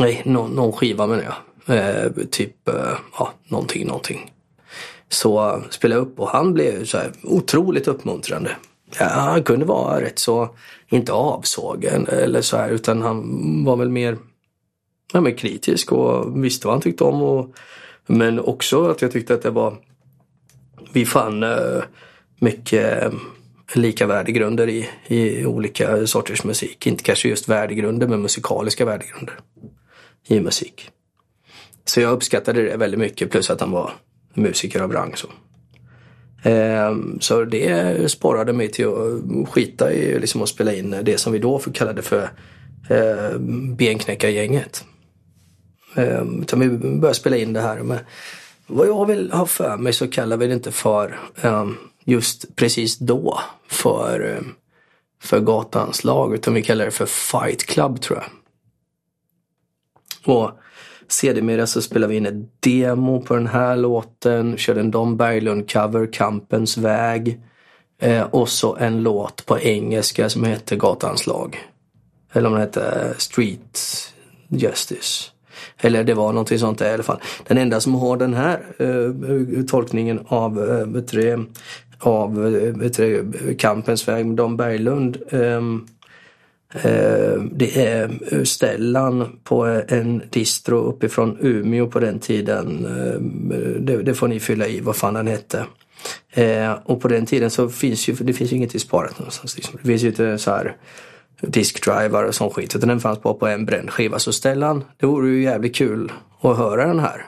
[0.00, 1.76] Nej, någon, någon skiva menar jag.
[1.76, 4.32] Eh, typ, eh, ja, någonting, någonting.
[5.08, 8.50] Så eh, spelade jag upp och han blev så här otroligt uppmuntrande.
[8.98, 10.48] Ja, han kunde vara rätt så,
[10.88, 14.18] inte avsågen eller så här, utan han var väl mer,
[15.12, 17.22] ja, mer kritisk och visste vad han tyckte om.
[17.22, 17.54] Och,
[18.06, 19.76] men också att jag tyckte att det var,
[20.92, 21.82] vi fann uh,
[22.38, 23.12] mycket eh,
[23.74, 26.86] lika värdegrunder i, i olika sorters musik.
[26.86, 29.38] Inte kanske just värdegrunder, men musikaliska värdegrunder
[30.26, 30.90] i musik.
[31.84, 33.92] Så jag uppskattade det väldigt mycket, plus att han var
[34.34, 35.16] musiker av rang.
[35.16, 35.28] Så.
[36.46, 41.32] Eh, så det sporrade mig till att skita i liksom att spela in det som
[41.32, 42.30] vi då kallade för
[42.90, 43.38] eh,
[43.76, 44.84] Benknäckargänget.
[45.94, 47.98] Eh, utan vi började spela in det här med
[48.66, 51.18] vad jag vill ha för mig så kallar vi det inte för
[52.04, 54.40] just precis då för,
[55.22, 58.28] för gatans lag utan vi kallar det för Fight Club tror jag.
[60.36, 60.50] Och
[61.08, 66.12] sedermera så spelade vi in ett demo på den här låten, körde en Don Berglund-cover,
[66.12, 67.40] Kampens väg.
[67.98, 71.58] Eh, och så en låt på engelska som hette Gatans lag.
[72.32, 73.78] Eller om den hette eh, Street
[74.48, 75.30] Justice.
[75.78, 77.20] Eller det var någonting sånt där i alla fall.
[77.46, 80.70] Den enda som har den här eh, tolkningen av,
[81.18, 81.40] eh,
[81.98, 82.56] av
[82.98, 85.60] eh, Kampens väg med Don Berglund Eh,
[86.74, 88.10] Eh, det är
[88.44, 92.86] Stellan på en distro uppifrån Umeå på den tiden.
[92.86, 93.20] Eh,
[94.02, 95.66] det, får ni fylla i vad fan den hette.
[96.30, 99.56] Eh, och på den tiden så finns ju, det finns ju inget i sparat någonstans.
[99.56, 99.78] Liksom.
[99.82, 100.76] Det finns ju inte så här
[101.40, 102.76] diskdrivar och sån skit.
[102.76, 104.18] Utan den fanns bara på en bränd skiva.
[104.18, 107.26] Så Stellan, det vore ju jävligt kul att höra den här.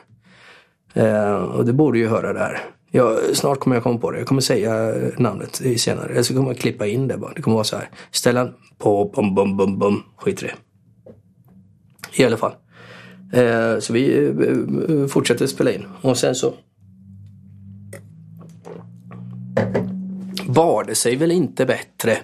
[1.44, 2.60] Och det borde ju höra där.
[2.90, 4.18] Ja, snart kommer jag komma på det.
[4.18, 6.12] Jag kommer säga namnet senare.
[6.12, 7.32] Eller så kommer jag klippa in det bara.
[7.34, 7.90] Det kommer vara så här.
[8.10, 10.02] Stellan på bom-bom-bom-bom.
[10.16, 10.54] Skit i det.
[12.22, 12.52] I alla fall.
[13.32, 15.86] Eh, så vi eh, fortsätter spela in.
[16.00, 16.54] Och sen så
[20.46, 22.18] bar det sig väl inte bättre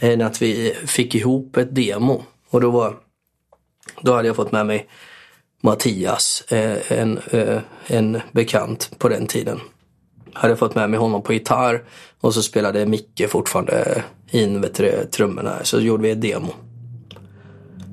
[0.00, 2.22] än att vi fick ihop ett demo.
[2.50, 2.96] Och då var
[4.00, 4.88] då hade jag fått med mig
[5.60, 9.60] Mattias, eh, en, eh, en bekant på den tiden.
[10.32, 11.82] Hade fått med mig honom på gitarr
[12.20, 15.58] och så spelade Micke fortfarande in vet du, trummorna.
[15.62, 16.54] Så gjorde vi ett demo.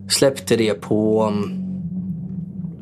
[0.10, 1.60] Släppte det på, mm,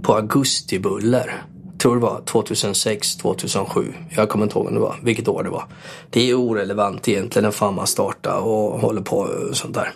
[0.01, 1.43] på Augustibuller.
[1.77, 3.93] Tror det var 2006, 2007.
[4.09, 5.65] Jag kommer inte ihåg om det var, vilket år det var.
[6.09, 9.93] Det är orelevant egentligen när fan man startar och håller på och sånt där.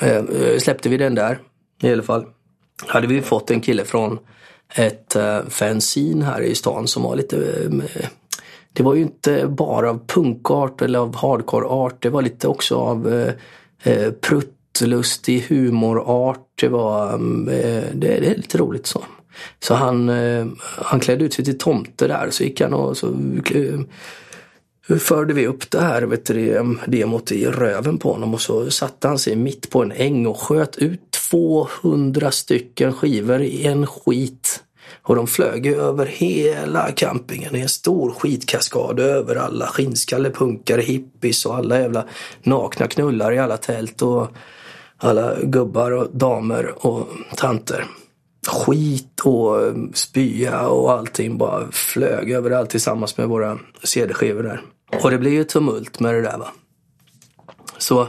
[0.00, 1.38] Eh, eh släppte vi den där
[1.82, 2.26] i alla fall.
[2.86, 4.18] Hade vi fått en kille från
[4.74, 7.36] ett eh, fanzine här i stan som var lite
[7.94, 8.08] eh,
[8.72, 12.02] det var ju inte bara av punkart eller av hardcore-art.
[12.02, 13.32] Det var lite också av eh,
[13.82, 16.46] eh, pruttlustig humorart.
[16.60, 19.04] Det var mm, eh, det, det är lite roligt så.
[19.60, 22.28] Så han, eh, han klädde ut sig till tomte där.
[22.30, 23.06] Så gick han och så
[23.54, 23.80] eh,
[24.98, 28.70] förde vi upp det här vet du, mm, demot i röven på honom och så
[28.70, 33.86] satte han sig mitt på en äng och sköt ut 200 stycken skivor i en
[33.86, 34.62] skit
[35.02, 41.46] och de flög ju över hela campingen i en stor skitkaskad över alla skinnskallepunkare, hippies
[41.46, 42.04] och alla jävla
[42.42, 44.28] nakna knullar i alla tält och
[44.96, 47.86] alla gubbar och damer och tanter.
[48.48, 49.56] Skit och
[49.94, 54.62] spya och allting bara flög överallt tillsammans med våra CD-skivor där.
[55.02, 56.48] Och det blev ju tumult med det där va.
[57.78, 58.08] Så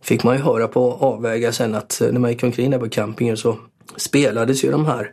[0.00, 3.36] fick man ju höra på avvägar sen att när man gick omkring där på campingen
[3.36, 3.58] så
[3.96, 5.12] spelades ju de här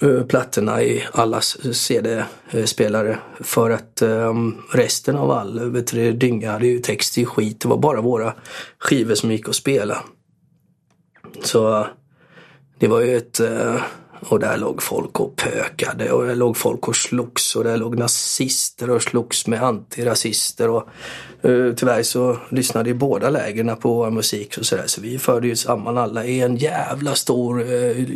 [0.00, 6.52] Eh, plattorna i allas CD-spelare för att um, resten av all eh, vet du, dynga
[6.52, 7.60] hade ju text i skit.
[7.60, 8.34] Det var bara våra
[8.78, 10.04] skivor som gick att spela.
[11.42, 11.86] Så eh,
[12.78, 13.40] det var ju ett...
[13.40, 13.80] uh,
[14.28, 17.98] och där låg folk och pökade och där låg folk och slogs och där låg
[17.98, 20.70] nazister och slogs med antirasister.
[20.70, 20.88] Och,
[21.44, 25.48] uh, tyvärr så lyssnade ju båda lägren på vår musik och sådär så vi förde
[25.48, 28.06] ju samman alla i en jävla stor uh,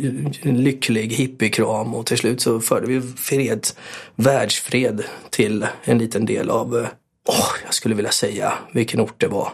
[0.41, 3.67] lycklig hippiekram och till slut så förde vi fred,
[4.15, 6.87] världsfred till en liten del av, uh,
[7.27, 9.53] åh, jag skulle vilja säga vilken ort det var.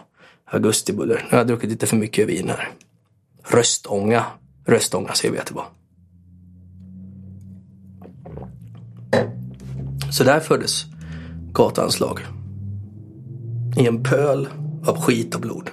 [0.50, 1.16] Augustibuller.
[1.24, 2.68] nu har jag druckit lite för mycket vin här.
[3.44, 4.24] Röstånga.
[4.66, 5.66] Röstånga ser vi att det var.
[10.10, 10.86] Så där föddes
[11.52, 12.20] gatans lag.
[13.76, 14.48] I en pöl
[14.86, 15.70] av skit och blod.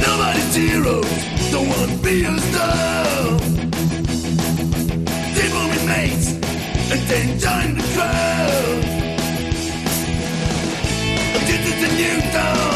[0.00, 2.93] Nobody's heroes, don't wanna be a star.
[7.06, 8.84] hiding down the crowd.
[11.34, 12.73] I did it and you.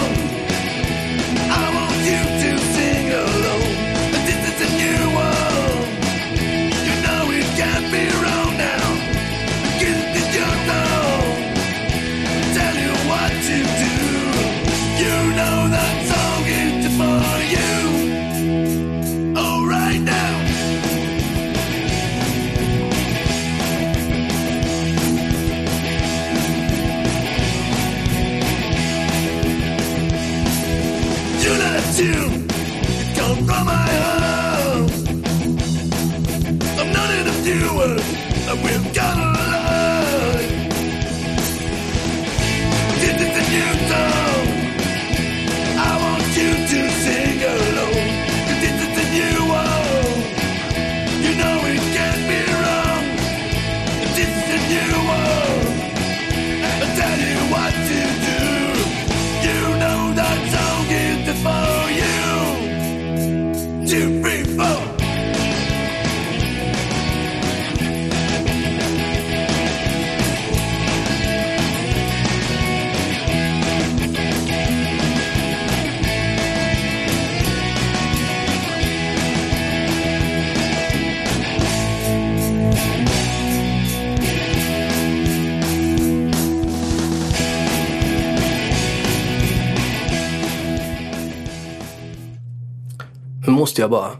[93.78, 94.10] Måste jag bara,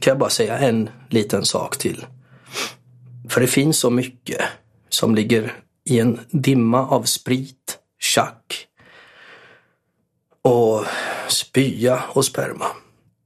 [0.00, 2.06] kan jag bara säga en liten sak till.
[3.28, 4.40] För det finns så mycket
[4.88, 5.52] som ligger
[5.84, 8.66] i en dimma av sprit, tjack
[10.42, 10.84] och
[11.28, 12.66] spya och sperma.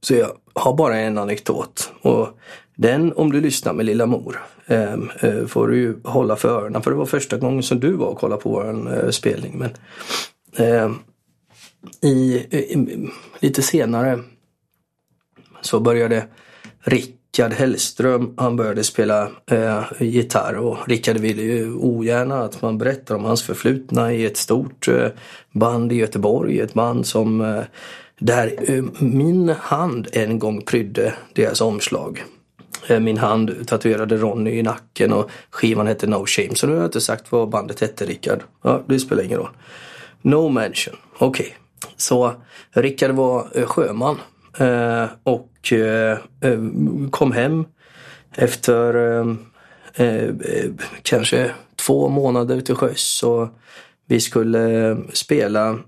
[0.01, 1.91] Så jag har bara en anekdot.
[2.01, 2.27] Och
[2.75, 6.81] den, om du lyssnar med lilla mor, ehm, eh, får du ju hålla för öronen.
[6.81, 9.57] För det var första gången som du var och kollade på vår eh, spelning.
[9.57, 9.71] Men,
[10.57, 10.99] ehm,
[12.01, 14.19] i, i, lite senare
[15.65, 16.25] så började
[16.79, 23.15] Rickard Hellström, han började spela eh, gitarr och Rickard ville ju ogärna att man berättar
[23.15, 25.07] om hans förflutna i ett stort eh,
[25.51, 27.63] band i Göteborg, ett band som eh,
[28.19, 32.23] där eh, min hand en gång prydde deras omslag.
[32.87, 36.55] Eh, Min hand tatuerade Ronny i nacken och skivan hette No Shame.
[36.55, 38.39] Så nu har jag inte sagt vad bandet hette Rickard.
[38.63, 39.49] Ja, det spelar ingen roll.
[40.21, 40.95] No mention.
[41.17, 41.55] Okej.
[41.97, 42.33] Så
[42.71, 44.17] Rickard var eh, sjöman
[44.57, 45.05] eh,
[45.63, 46.59] och eh, eh,
[47.11, 47.65] kom hem
[48.35, 48.95] efter
[49.95, 50.29] eh,
[51.01, 53.23] kanske två månader till sjöss.
[53.23, 53.47] och
[54.07, 55.79] vi skulle spela,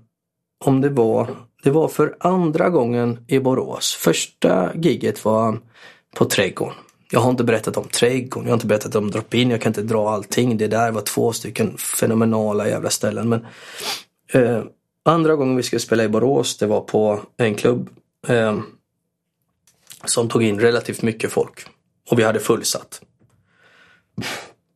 [0.64, 1.28] om det var,
[1.62, 3.94] det var för andra gången i Borås.
[3.94, 5.58] Första giget var
[6.16, 6.74] på Trädgården.
[7.10, 9.82] Jag har inte berättat om Trädgården, jag har inte berättat om Drop-In, jag kan inte
[9.82, 10.56] dra allting.
[10.56, 13.28] Det där var två stycken fenomenala jävla ställen.
[13.28, 13.46] Men
[14.32, 14.62] eh,
[15.04, 17.90] andra gången vi skulle spela i Borås, det var på en klubb
[18.28, 18.58] eh,
[20.04, 21.66] som tog in relativt mycket folk.
[22.10, 23.00] Och vi hade fullsatt.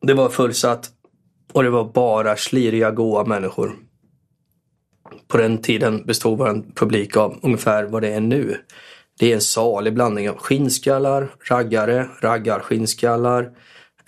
[0.01, 0.89] Det var fullsatt
[1.53, 3.75] och det var bara sliriga, goa människor.
[5.27, 8.57] På den tiden bestod vår publik av ungefär vad det är nu.
[9.19, 13.51] Det är en salig blandning av skinnskallar, raggare, raggarskinnskallar,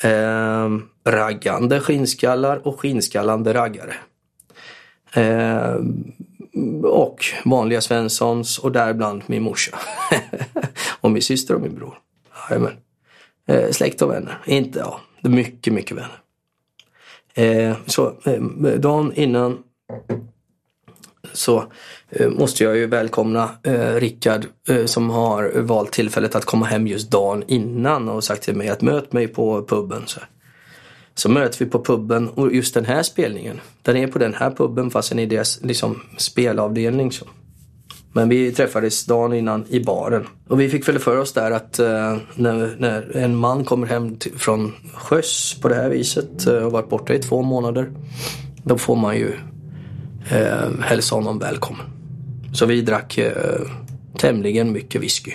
[0.04, 0.70] eh,
[1.06, 3.96] raggande skinnskallar och skinnskallande raggare.
[5.14, 5.76] Eh,
[6.84, 9.80] och vanliga Svenssons och däribland min morsa.
[11.02, 12.00] och min syster och min bror.
[12.50, 12.74] Jajamän.
[13.48, 14.38] Eh, släkt och vänner.
[14.46, 16.20] Inte, ja, mycket, mycket vänner.
[17.34, 18.42] Eh, så eh,
[18.78, 19.64] dagen innan
[21.34, 21.66] så
[22.10, 26.88] eh, måste jag ju välkomna eh, Rickard eh, som har valt tillfället att komma hem
[26.88, 30.04] just dagen innan och sagt till mig att möt mig på puben.
[30.06, 30.20] Så,
[31.16, 34.52] så möts vi på puben och just den här spelningen, den är på den här
[34.52, 37.12] puben fast den är deras liksom, spelavdelning.
[37.12, 37.26] Så.
[38.16, 40.28] Men vi träffades dagen innan i baren.
[40.48, 44.16] Och vi fick väl för oss där att eh, när, när en man kommer hem
[44.16, 47.92] till, från sjöss på det här viset eh, och varit borta i två månader.
[48.64, 49.34] Då får man ju
[50.32, 51.86] eh, hälsa honom välkommen.
[52.54, 53.62] Så vi drack eh,
[54.18, 55.32] tämligen mycket whisky.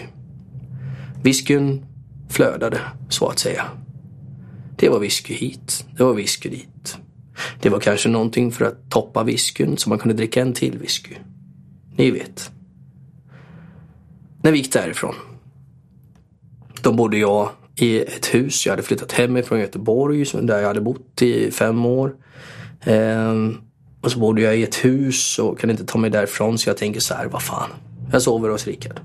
[1.23, 1.87] Whiskyn
[2.29, 3.65] flödade så att säga.
[4.79, 6.99] Det var whisky hit, det var whisky dit.
[7.61, 11.15] Det var kanske någonting för att toppa whiskyn så man kunde dricka en till whisky.
[11.97, 12.51] Ni vet.
[14.43, 15.15] När vi gick därifrån.
[16.83, 18.67] Då bodde jag i ett hus.
[18.67, 22.15] Jag hade flyttat hemifrån Göteborg där jag hade bott i fem år.
[22.81, 23.57] Ehm,
[24.01, 26.77] och så bodde jag i ett hus och kunde inte ta mig därifrån så jag
[26.77, 27.71] tänker så här, vad fan.
[28.13, 29.01] Jag sover hos Rickard.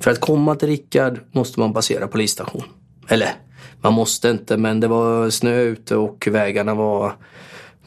[0.00, 2.62] För att komma till Rickard måste man passera polisstation.
[3.08, 3.34] Eller,
[3.82, 7.16] man måste inte men det var snö ute och vägarna var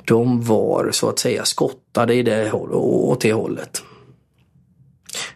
[0.06, 3.84] de var så att säga skottade i det håll- åt det hållet.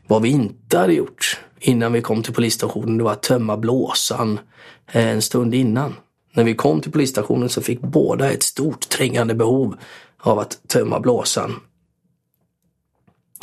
[0.07, 4.39] Vad vi inte hade gjort innan vi kom till polisstationen det var att tömma blåsan
[4.91, 5.95] eh, en stund innan.
[6.33, 9.77] När vi kom till polisstationen så fick båda ett stort trängande behov
[10.17, 11.55] av att tömma blåsan.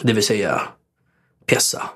[0.02, 0.62] Det vill säga
[1.46, 1.90] pessa.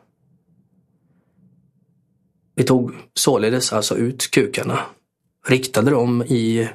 [2.55, 4.81] Vi tog således alltså ut kukarna,
[5.47, 6.69] riktade dem i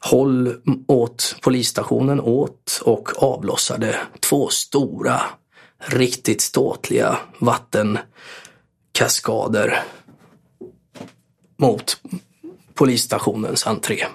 [0.00, 5.20] håll åt polisstationen åt och avlossade två stora,
[5.78, 9.82] riktigt ståtliga vattenkaskader
[11.56, 12.00] mot
[12.74, 14.06] polisstationens entré.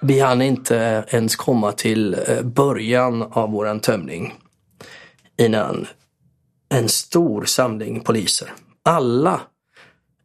[0.00, 4.34] Vi hann inte ens komma till eh, början av våran tömning
[5.38, 5.86] innan
[6.68, 8.52] en stor samling poliser,
[8.82, 9.40] alla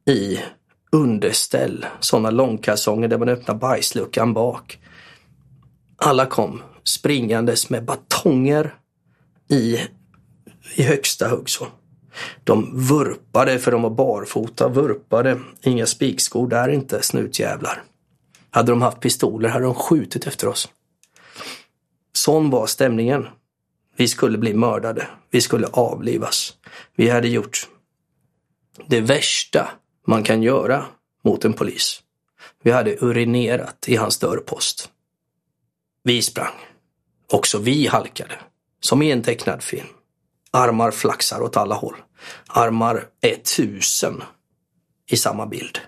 [0.07, 0.39] i
[0.91, 4.79] underställ, sådana långkalsonger där man öppnar bajsluckan bak.
[5.97, 8.75] Alla kom springandes med batonger
[9.49, 9.79] i,
[10.75, 11.67] i högsta hugg så.
[12.43, 15.39] De vurpade för de var barfota, vurpade.
[15.61, 17.83] Inga spikskor där inte, snutjävlar.
[18.49, 20.69] Hade de haft pistoler hade de skjutit efter oss.
[22.13, 23.27] Sån var stämningen.
[23.97, 25.07] Vi skulle bli mördade.
[25.31, 26.53] Vi skulle avlivas.
[26.95, 27.67] Vi hade gjort
[28.87, 29.69] det värsta
[30.07, 30.85] man kan göra
[31.23, 32.03] mot en polis.
[32.63, 34.91] Vi hade urinerat i hans dörrpost.
[36.03, 36.53] Vi sprang.
[37.31, 38.39] Också vi halkade.
[38.79, 39.87] Som i en tecknad film.
[40.51, 41.95] Armar flaxar åt alla håll.
[42.47, 44.23] Armar är tusen
[45.11, 45.79] i samma bild.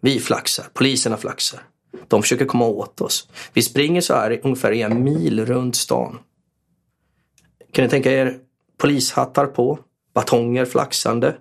[0.00, 1.60] Vi flaxar, poliserna flaxar.
[2.08, 3.28] De försöker komma åt oss.
[3.52, 6.18] Vi springer så här i ungefär en mil runt stan.
[7.72, 8.38] Kan ni tänka er
[8.78, 9.78] polishattar på,
[10.14, 11.36] batonger flaxande,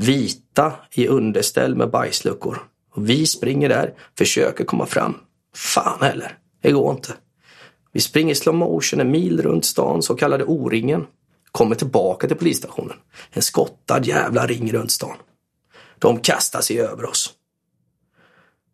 [0.00, 2.68] vita i underställ med bajsluckor.
[2.94, 5.14] Och vi springer där, försöker komma fram.
[5.54, 7.14] Fan heller, det går inte.
[7.92, 11.06] Vi springer i slow motion en mil runt stan, så kallade O-ringen.
[11.52, 12.96] Kommer tillbaka till polisstationen.
[13.30, 15.16] En skottad jävla ring runt stan.
[15.98, 17.34] De kastar sig över oss.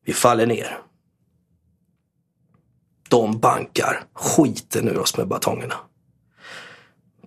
[0.04, 0.78] Vi faller ner.
[3.08, 5.74] De bankar skiten ur oss med batongerna.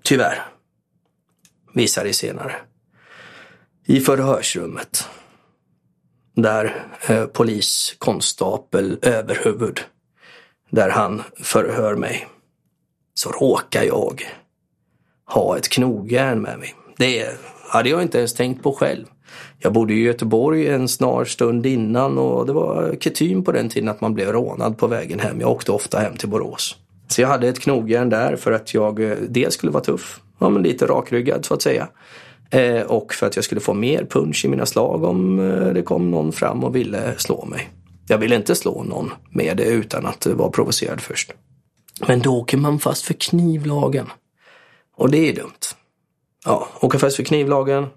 [0.03, 0.45] Tyvärr.
[1.73, 2.55] Visar det senare.
[3.89, 5.07] I förhörsrummet.
[6.35, 9.79] Där eh, poliskonstapel överhuvud.
[10.69, 12.27] Där han förhör mig.
[13.13, 14.23] Så råkar jag
[15.25, 16.75] ha ett knogjärn med mig.
[16.97, 17.27] Det
[17.69, 19.05] hade jag inte ens tänkt på själv.
[19.59, 23.89] Jag bodde i Göteborg en snar stund innan och det var kutym på den tiden
[23.89, 25.41] att man blev rånad på vägen hem.
[25.41, 26.75] Jag åkte ofta hem till Borås.
[27.07, 30.49] Så jag hade ett knogjärn där för att jag eh, dels skulle vara tuff, ja,
[30.49, 31.87] men lite rakryggad så att säga.
[32.51, 35.81] Eh, och för att jag skulle få mer punch i mina slag om eh, det
[35.81, 37.69] kom någon fram och ville slå mig.
[38.07, 41.33] Jag ville inte slå någon med det utan att vara provocerad först.
[42.07, 44.09] Men då åker man fast för knivlagen.
[44.95, 45.59] Och det är dumt.
[46.45, 47.87] Ja, åka fast för knivlagen.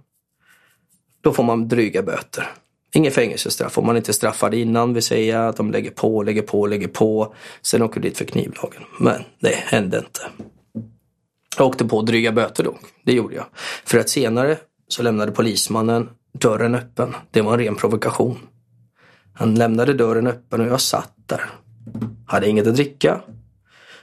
[1.20, 2.50] då får man dryga böter.
[2.94, 3.78] Inget fängelsestraff.
[3.78, 7.34] Om man inte straffade innan vill säga att de lägger på, lägger på, lägger på.
[7.62, 8.82] Sen åker du dit för knivlagen.
[9.00, 10.20] Men det hände inte.
[11.58, 12.78] Jag åkte på dryga böter då.
[13.04, 13.46] Det gjorde jag.
[13.84, 14.58] För att senare
[14.88, 17.14] så lämnade polismannen dörren öppen.
[17.30, 18.38] Det var en ren provokation.
[19.34, 21.50] Han lämnade dörren öppen och jag satt där.
[22.26, 23.20] Hade inget att dricka.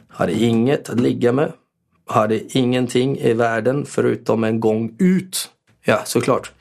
[0.07, 1.53] Hade inget att ligga med.
[2.07, 5.49] Hade ingenting i världen förutom en gång ut.
[5.83, 6.51] Ja, såklart.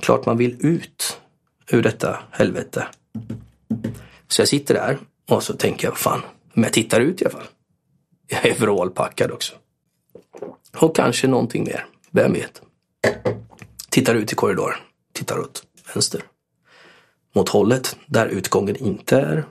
[0.00, 1.20] Klart man vill ut
[1.70, 2.86] ur detta helvete.
[4.28, 4.98] Så jag sitter där
[5.28, 6.20] och så tänker jag, fan,
[6.52, 7.46] men jag tittar ut i alla fall.
[8.28, 9.54] Jag är vrålpackad också.
[10.76, 12.62] Och kanske någonting mer, vem vet.
[13.90, 14.78] Tittar ut i korridoren,
[15.12, 15.62] tittar åt
[15.94, 16.22] vänster.
[17.34, 19.44] Mot hållet där utgången inte är.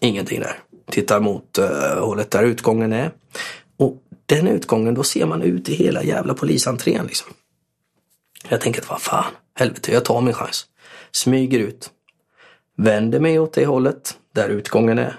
[0.00, 0.58] Ingenting där.
[0.90, 3.12] Tittar mot uh, hållet där utgången är.
[3.76, 7.32] Och den utgången, då ser man ut i hela jävla polisentrén liksom.
[8.48, 10.66] Jag tänker att vad fan, helvete, jag tar min chans.
[11.10, 11.90] Smyger ut.
[12.76, 15.16] Vänder mig åt det hållet, där utgången är.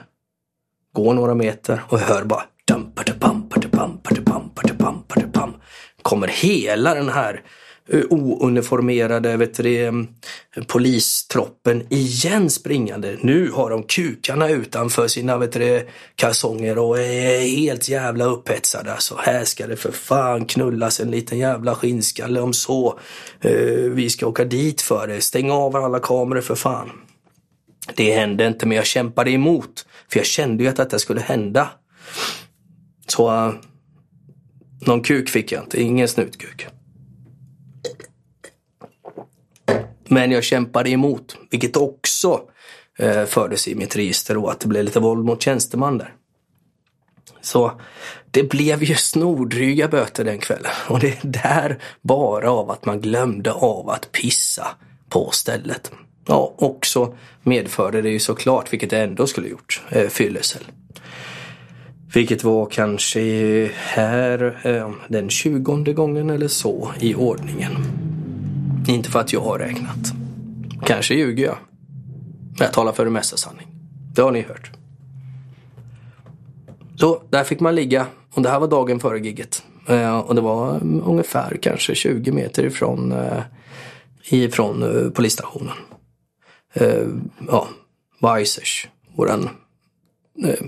[0.93, 2.43] Går några meter och hör bara
[5.33, 5.53] Pam!
[6.01, 7.41] Kommer hela den här
[7.89, 9.93] eh, ouniformerade vet du, det, eh,
[10.67, 13.17] polistroppen igen springande.
[13.21, 18.93] Nu har de kukarna utanför sina vet du, det, kalsonger och är helt jävla upphetsade.
[18.93, 22.99] Alltså, här ska det för fan knullas en liten jävla skinnskalle om så.
[23.41, 23.51] Eh,
[23.91, 25.21] vi ska åka dit för det.
[25.21, 26.91] Stäng av alla kameror för fan.
[27.95, 29.85] Det hände inte men jag kämpade emot.
[30.11, 31.69] För jag kände ju att detta skulle hända.
[33.07, 33.53] Så uh,
[34.85, 36.67] någon kuk fick jag inte, ingen snutkuk.
[40.07, 42.41] Men jag kämpade emot, vilket också
[42.99, 46.13] eh, fördes i mitt register och att det blev lite våld mot tjänsteman där.
[47.41, 47.81] Så
[48.31, 50.71] det blev ju snordryga böter den kvällen.
[50.89, 54.67] Och det är där bara av att man glömde av att pissa
[55.09, 55.91] på stället.
[56.27, 60.63] Ja, också medförde det ju såklart, vilket det ändå skulle gjort, eh, fyllecell.
[62.13, 63.21] Vilket var kanske
[63.75, 67.71] här eh, den tjugonde gången eller så i ordningen.
[68.87, 70.13] Inte för att jag har räknat.
[70.85, 71.57] Kanske ljuger jag.
[72.57, 73.67] Men jag talar för det mesta sanning.
[74.15, 74.71] Det har ni hört.
[76.95, 78.05] Så där fick man ligga.
[78.33, 79.63] Och det här var dagen före gigget.
[79.87, 83.43] Eh, och det var mm, ungefär kanske 20 meter ifrån, eh,
[84.29, 85.73] ifrån eh, polisstationen.
[86.73, 87.07] Eh,
[87.47, 87.67] ja,
[88.21, 89.49] Weissers, våran
[90.43, 90.65] eh,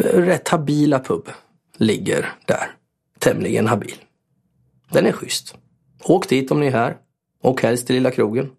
[0.00, 1.30] rätt habila pub
[1.76, 2.76] ligger där.
[3.18, 3.96] Tämligen habil.
[4.90, 5.54] Den är schysst.
[6.04, 6.96] Åk dit om ni är här.
[7.40, 8.50] Och helst till Lilla krogen.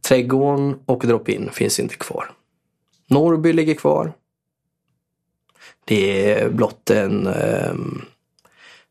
[0.00, 2.30] Trädgården och drop-in finns inte kvar.
[3.06, 4.12] Norrby ligger kvar.
[5.84, 7.74] Det är blott en eh,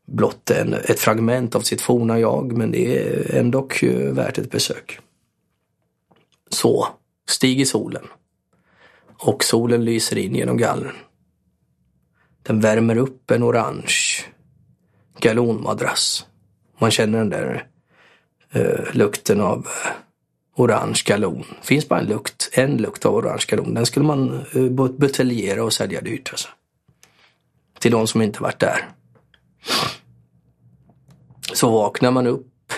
[0.08, 3.68] blott en, ett fragment av sitt forna jag men det är ändå
[4.12, 4.98] värt ett besök.
[6.50, 6.88] Så,
[7.28, 8.04] stig i solen.
[9.18, 10.94] Och solen lyser in genom gallren.
[12.42, 14.24] Den värmer upp en orange
[15.20, 16.26] galonmadrass.
[16.78, 17.66] Man känner den där
[18.50, 19.90] eh, lukten av eh,
[20.56, 21.44] orange galon.
[21.62, 23.74] finns bara en lukt, en lukt av orange galon.
[23.74, 26.48] Den skulle man eh, buteljera och sälja dyrt alltså.
[27.78, 28.88] Till de som inte varit där.
[31.52, 32.72] Så vaknar man upp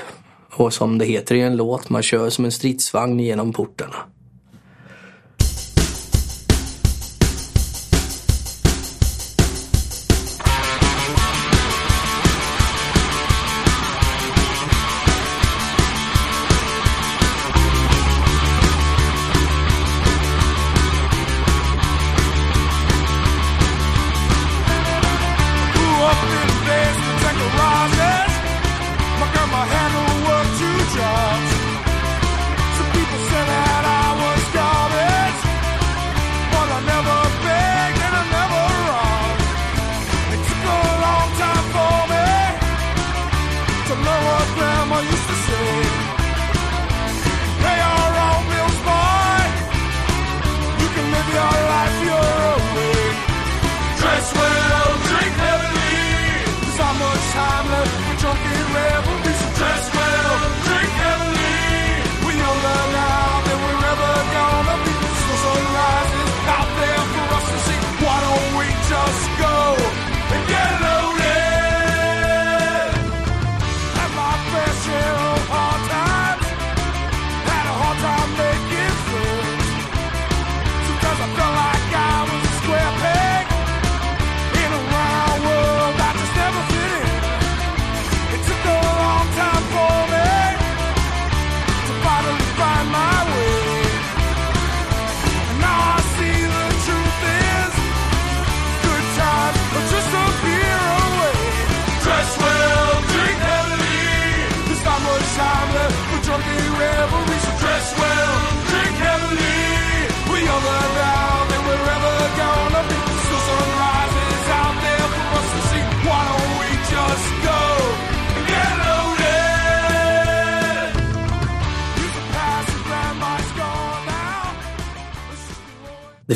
[0.51, 3.97] och som det heter i en låt, man kör som en stridsvagn genom portarna.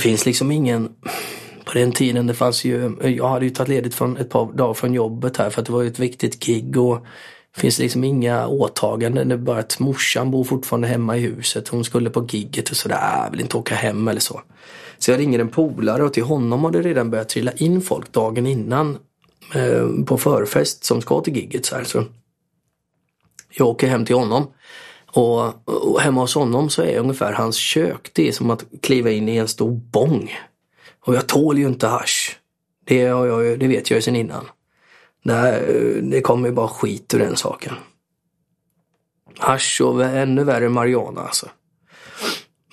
[0.04, 0.88] Finns liksom ingen
[1.64, 4.74] på den tiden det fanns ju, jag hade ju tagit ledigt från ett par dagar
[4.74, 7.06] från jobbet här för att det var ju ett viktigt gig och
[7.54, 9.28] det finns liksom inga åtaganden.
[9.28, 11.68] Det är bara att morsan bor fortfarande hemma i huset.
[11.68, 13.22] Hon skulle på gigget och sådär.
[13.24, 14.40] Jag vill inte åka hem eller så.
[14.98, 18.12] Så jag ringer en polare och till honom har det redan börjat trilla in folk
[18.12, 18.98] dagen innan
[19.54, 21.66] eh, på förfest som ska till gigget.
[21.66, 21.84] Så, här.
[21.84, 22.04] så
[23.50, 24.46] jag åker hem till honom.
[25.14, 29.10] Och, och hemma hos honom så är ungefär hans kök, det är som att kliva
[29.10, 30.32] in i en stor bong.
[31.00, 32.38] Och jag tål ju inte hasch.
[32.84, 34.44] Det, har jag, det vet jag ju sedan innan.
[35.24, 37.74] Det, det kommer ju bara skit ur den saken.
[39.38, 41.48] Hasch och ännu värre marijuana alltså.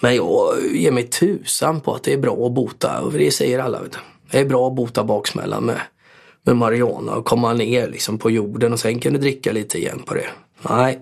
[0.02, 3.60] Men jag ger mig tusan på att det är bra att bota, och det säger
[3.60, 3.82] alla.
[3.82, 3.98] Vet du.
[4.32, 5.82] Det är bra att bota baksmällan med,
[6.44, 10.02] med marijuana och komma ner liksom på jorden och sen kan du dricka lite igen
[10.06, 10.28] på det.
[10.70, 11.00] Nej,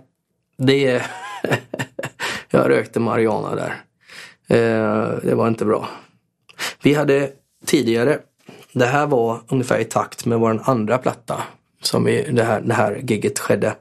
[0.58, 1.04] det...
[2.50, 3.84] jag rökte marijuana där.
[4.48, 5.90] Eh, det var inte bra.
[6.82, 7.32] Vi hade
[7.66, 8.20] tidigare,
[8.74, 11.44] det här var ungefär i takt med vår andra platta
[11.82, 13.76] som vi, det, här, det här gigget skedde.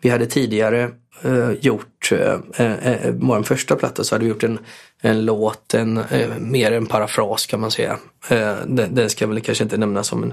[0.00, 0.90] Vi hade tidigare
[1.22, 4.58] eh, gjort, eh, eh, eh, vår första platta så hade vi gjort en,
[5.00, 7.98] en låt, en, eh, mer en parafras kan man säga.
[8.28, 10.32] Eh, den, den ska väl kanske inte nämnas som en,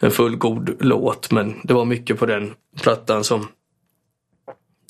[0.00, 3.48] en fullgod låt men det var mycket på den plattan som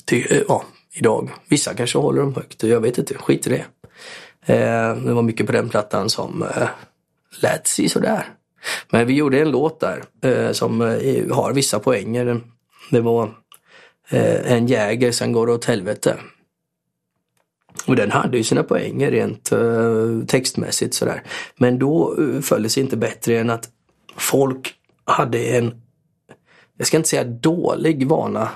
[0.05, 3.65] ty, eh, ja, idag, vissa kanske håller dem högt, jag vet inte, skit i det.
[4.53, 6.67] Eh, det var mycket på den plattan som eh,
[7.41, 8.25] lät sig sådär.
[8.89, 12.41] Men vi gjorde en låt där eh, som eh, har vissa poänger.
[12.91, 13.35] Det var
[14.09, 16.17] eh, En jäger, sen går det åt helvete.
[17.85, 21.23] Och den hade ju sina poänger rent eh, textmässigt sådär.
[21.55, 23.69] Men då uh, föll det sig inte bättre än att
[24.17, 24.73] folk
[25.05, 25.81] hade en,
[26.77, 28.49] jag ska inte säga dålig vana,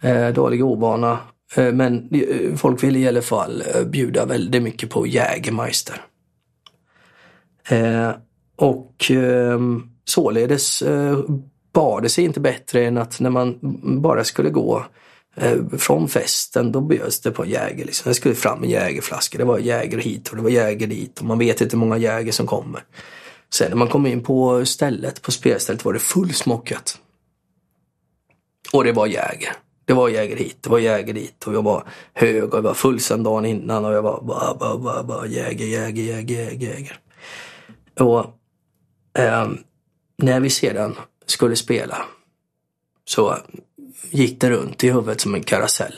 [0.00, 1.18] eh, dålig ovana,
[1.54, 6.00] Eh, men eh, folk ville i alla fall eh, bjuda väldigt mycket på Jägermeister.
[8.56, 10.82] Och ehm, således
[11.72, 13.58] bar det sig inte bättre än att när man
[14.02, 14.86] bara skulle gå
[15.78, 17.84] från festen, då bjöds det på Jäger.
[17.84, 18.10] Liksom.
[18.10, 19.38] Det skulle fram en Jägerflaska.
[19.38, 21.96] Det var Jäger hit och det var Jäger dit och man vet inte hur många
[21.96, 22.84] Jäger som kommer.
[23.54, 26.98] Sen när man kom in på stället, på spelstället, var det fullsmockat.
[28.72, 29.52] Och det var Jäger.
[29.84, 31.84] Det var Jäger hit, det var Jäger dit och jag var
[32.14, 35.26] hög och jag var full sen dagen innan och jag var bara, bara, bara, bara
[35.26, 36.98] Jäger, Jäger, Jäger, Jäger, Jäger.
[38.00, 38.24] Och
[39.18, 39.48] eh,
[40.16, 40.96] när vi sedan
[41.26, 42.04] skulle spela
[43.04, 43.36] så
[44.10, 45.94] gick det runt i huvudet som en karusell.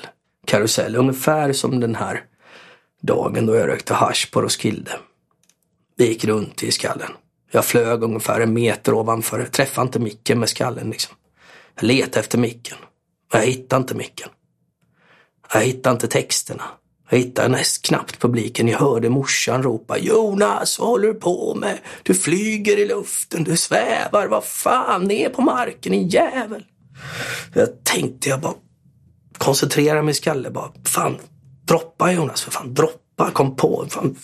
[0.46, 2.24] Karusell, ungefär som den här
[3.02, 4.90] dagen då jag rökte hasch på Roskilde.
[5.96, 7.10] Det gick runt i skallen.
[7.50, 11.14] Jag flög ungefär en meter ovanför, träffade inte micken med skallen liksom.
[11.74, 12.76] Jag letade efter micken.
[13.38, 14.28] Jag hittade inte micken.
[15.52, 16.64] Jag hittade inte texterna.
[17.10, 18.68] Jag hittade näst knappt publiken.
[18.68, 21.78] Jag hörde morsan ropa Jonas, vad håller du på med?
[22.02, 26.64] Du flyger i luften, du svävar, vad fan, ner på marken, din jävel.
[27.54, 28.54] Jag tänkte, jag bara
[29.38, 30.52] koncentrera mig i skallen.
[30.52, 31.18] Bara, fan,
[31.64, 33.86] droppa Jonas, för fan, droppa, kom på.
[33.88, 34.16] Fan,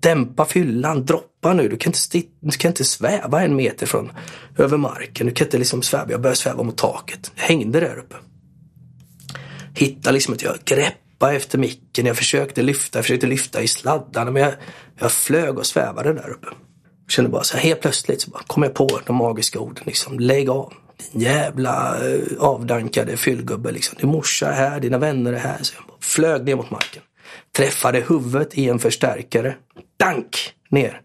[0.00, 1.68] dämpa fyllan, droppa nu.
[1.68, 4.12] Du kan, inte sti- du kan inte sväva en meter från
[4.58, 5.26] över marken.
[5.26, 6.10] Du kan inte liksom sväva.
[6.10, 7.32] Jag började sväva mot taket.
[7.34, 8.16] Jag hängde där uppe.
[9.74, 12.06] Hittade liksom inte, jag greppade efter micken.
[12.06, 14.30] Jag försökte lyfta, jag försökte lyfta i sladdarna.
[14.30, 14.52] Men jag,
[14.98, 16.46] jag flög och svävade där uppe.
[17.04, 19.82] Jag kände bara så här, helt plötsligt så bara kom jag på de magiska orden
[19.86, 20.18] liksom.
[20.18, 20.72] Lägg av.
[21.12, 23.96] Din jävla eh, avdankade fyllgubbe liksom.
[24.00, 25.58] Din morsa är här, dina vänner är här.
[25.62, 27.02] Så jag bara flög ner mot marken.
[27.58, 29.56] Träffade huvudet i en förstärkare.
[29.96, 30.54] Dank!
[30.68, 31.00] Ner.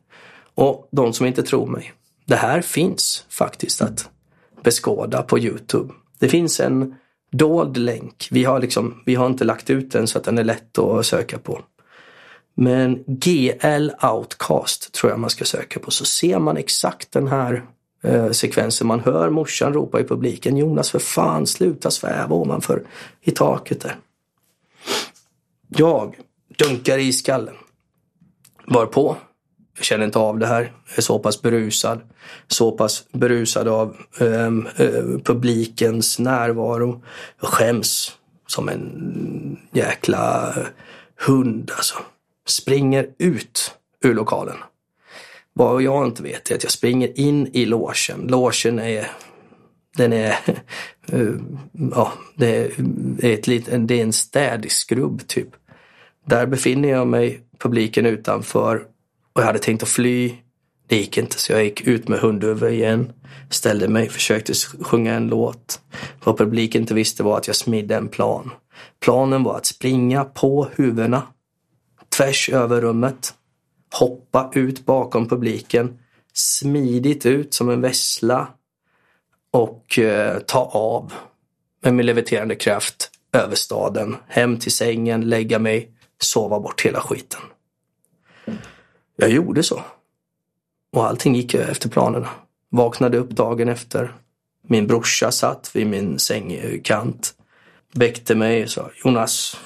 [0.56, 1.94] Och de som inte tror mig.
[2.26, 4.10] Det här finns faktiskt att
[4.64, 5.94] beskåda på Youtube.
[6.20, 6.96] Det finns en
[7.32, 8.28] dold länk.
[8.32, 11.06] Vi har, liksom, vi har inte lagt ut den så att den är lätt att
[11.06, 11.62] söka på.
[12.56, 17.66] Men GL Outcast tror jag man ska söka på så ser man exakt den här
[18.04, 18.88] eh, sekvensen.
[18.88, 22.84] Man hör morsan ropa i publiken Jonas för fan sluta sväva ovanför
[23.22, 23.96] i taket där.
[25.68, 26.16] Jag
[26.58, 27.56] dunkar i skallen.
[28.66, 29.18] Var på.
[29.78, 30.62] Jag känner inte av det här.
[30.88, 32.02] Jag är så pass berusad.
[32.48, 37.04] Så pass berusad av ehm, eh, publikens närvaro.
[37.42, 38.18] Jag skäms
[38.48, 40.54] som en jäkla
[41.28, 41.96] hund alltså.
[42.48, 44.58] Springer ut ur lokalen.
[45.54, 48.28] Vad jag inte vet är att jag springer in i logen.
[48.28, 49.12] Logen är
[49.98, 50.30] den är,
[51.12, 51.34] eh,
[51.92, 52.72] ja, det är,
[53.26, 55.50] ett lit, det är en städskrubb typ.
[56.26, 58.76] Där befinner jag mig, publiken utanför
[59.34, 60.34] och jag hade tänkt att fly.
[60.88, 63.14] Det gick inte så jag gick ut med hundhuvud igen,
[63.50, 65.82] ställde mig, försökte sjunga en låt.
[66.24, 68.52] Vad publiken inte visste var att jag smidde en plan.
[69.00, 71.24] Planen var att springa på huvudena,
[72.18, 73.34] tvärs över rummet,
[73.94, 76.00] hoppa ut bakom publiken,
[76.34, 78.48] smidigt ut som en vessla
[79.52, 81.14] och eh, ta av
[81.84, 85.93] med min leviterande kraft över staden, hem till sängen, lägga mig,
[86.24, 87.42] sova bort hela skiten.
[89.16, 89.82] Jag gjorde så.
[90.92, 92.30] Och allting gick efter planerna.
[92.70, 94.14] Vaknade upp dagen efter.
[94.68, 97.36] Min brorsa satt vid min sängkant.
[97.94, 99.58] Väckte mig och sa Jonas,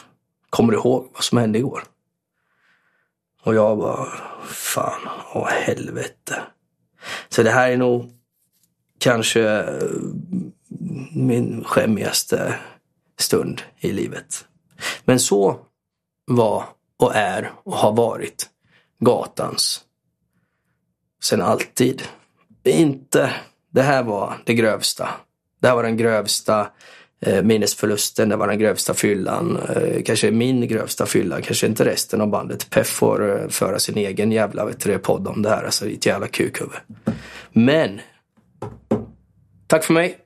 [0.50, 1.84] kommer du ihåg vad som hände igår?
[3.44, 4.08] Och jag bara,
[4.46, 5.02] fan,
[5.34, 6.42] åh helvete.
[7.30, 8.12] Så det här är nog
[9.00, 9.90] kanske eh,
[11.12, 12.56] min skämmigaste
[13.20, 14.46] stund i livet.
[15.06, 15.60] Men så
[16.28, 16.64] var
[16.98, 18.50] och är och har varit
[19.00, 19.84] gatans
[21.24, 22.04] sen alltid.
[22.64, 23.34] Inte,
[23.70, 25.10] det här var det grövsta.
[25.62, 26.70] Det här var den grövsta
[27.22, 29.58] eh, minnesförlusten, det var den grövsta fyllan.
[29.58, 32.70] Eh, kanske min grövsta fylla, kanske inte resten av bandet.
[32.70, 36.06] Peff får eh, föra sin egen jävla vet du, podd om det här, alltså ditt
[36.06, 36.78] jävla kukhuvud.
[37.52, 38.02] Men,
[39.68, 40.18] tack för mig.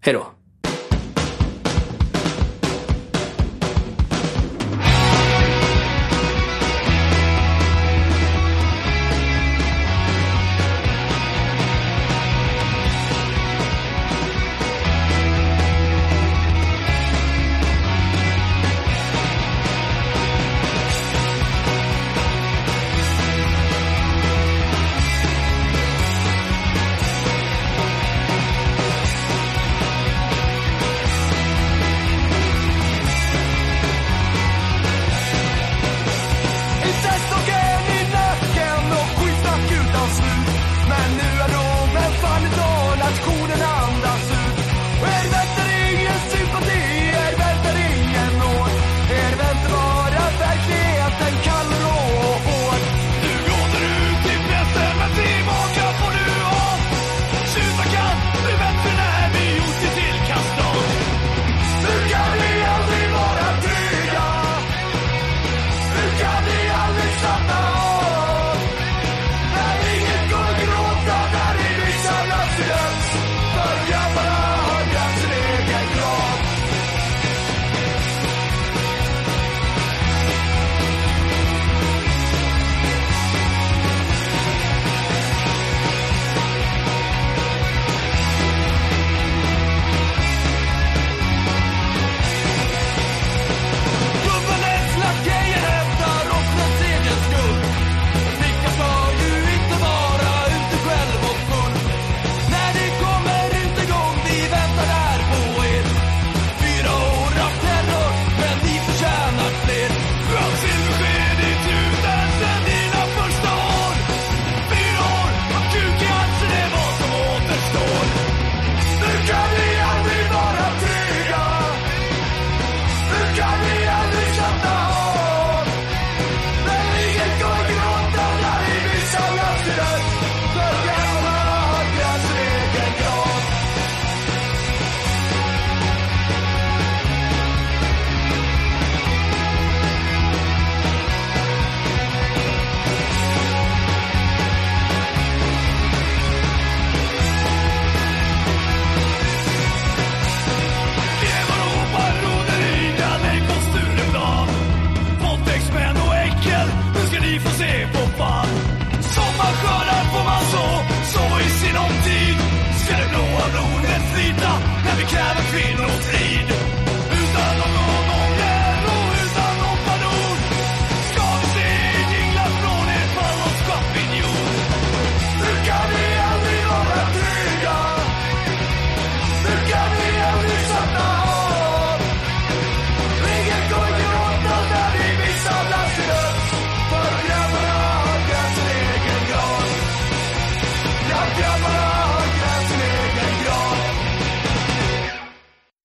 [0.00, 0.26] Hej då.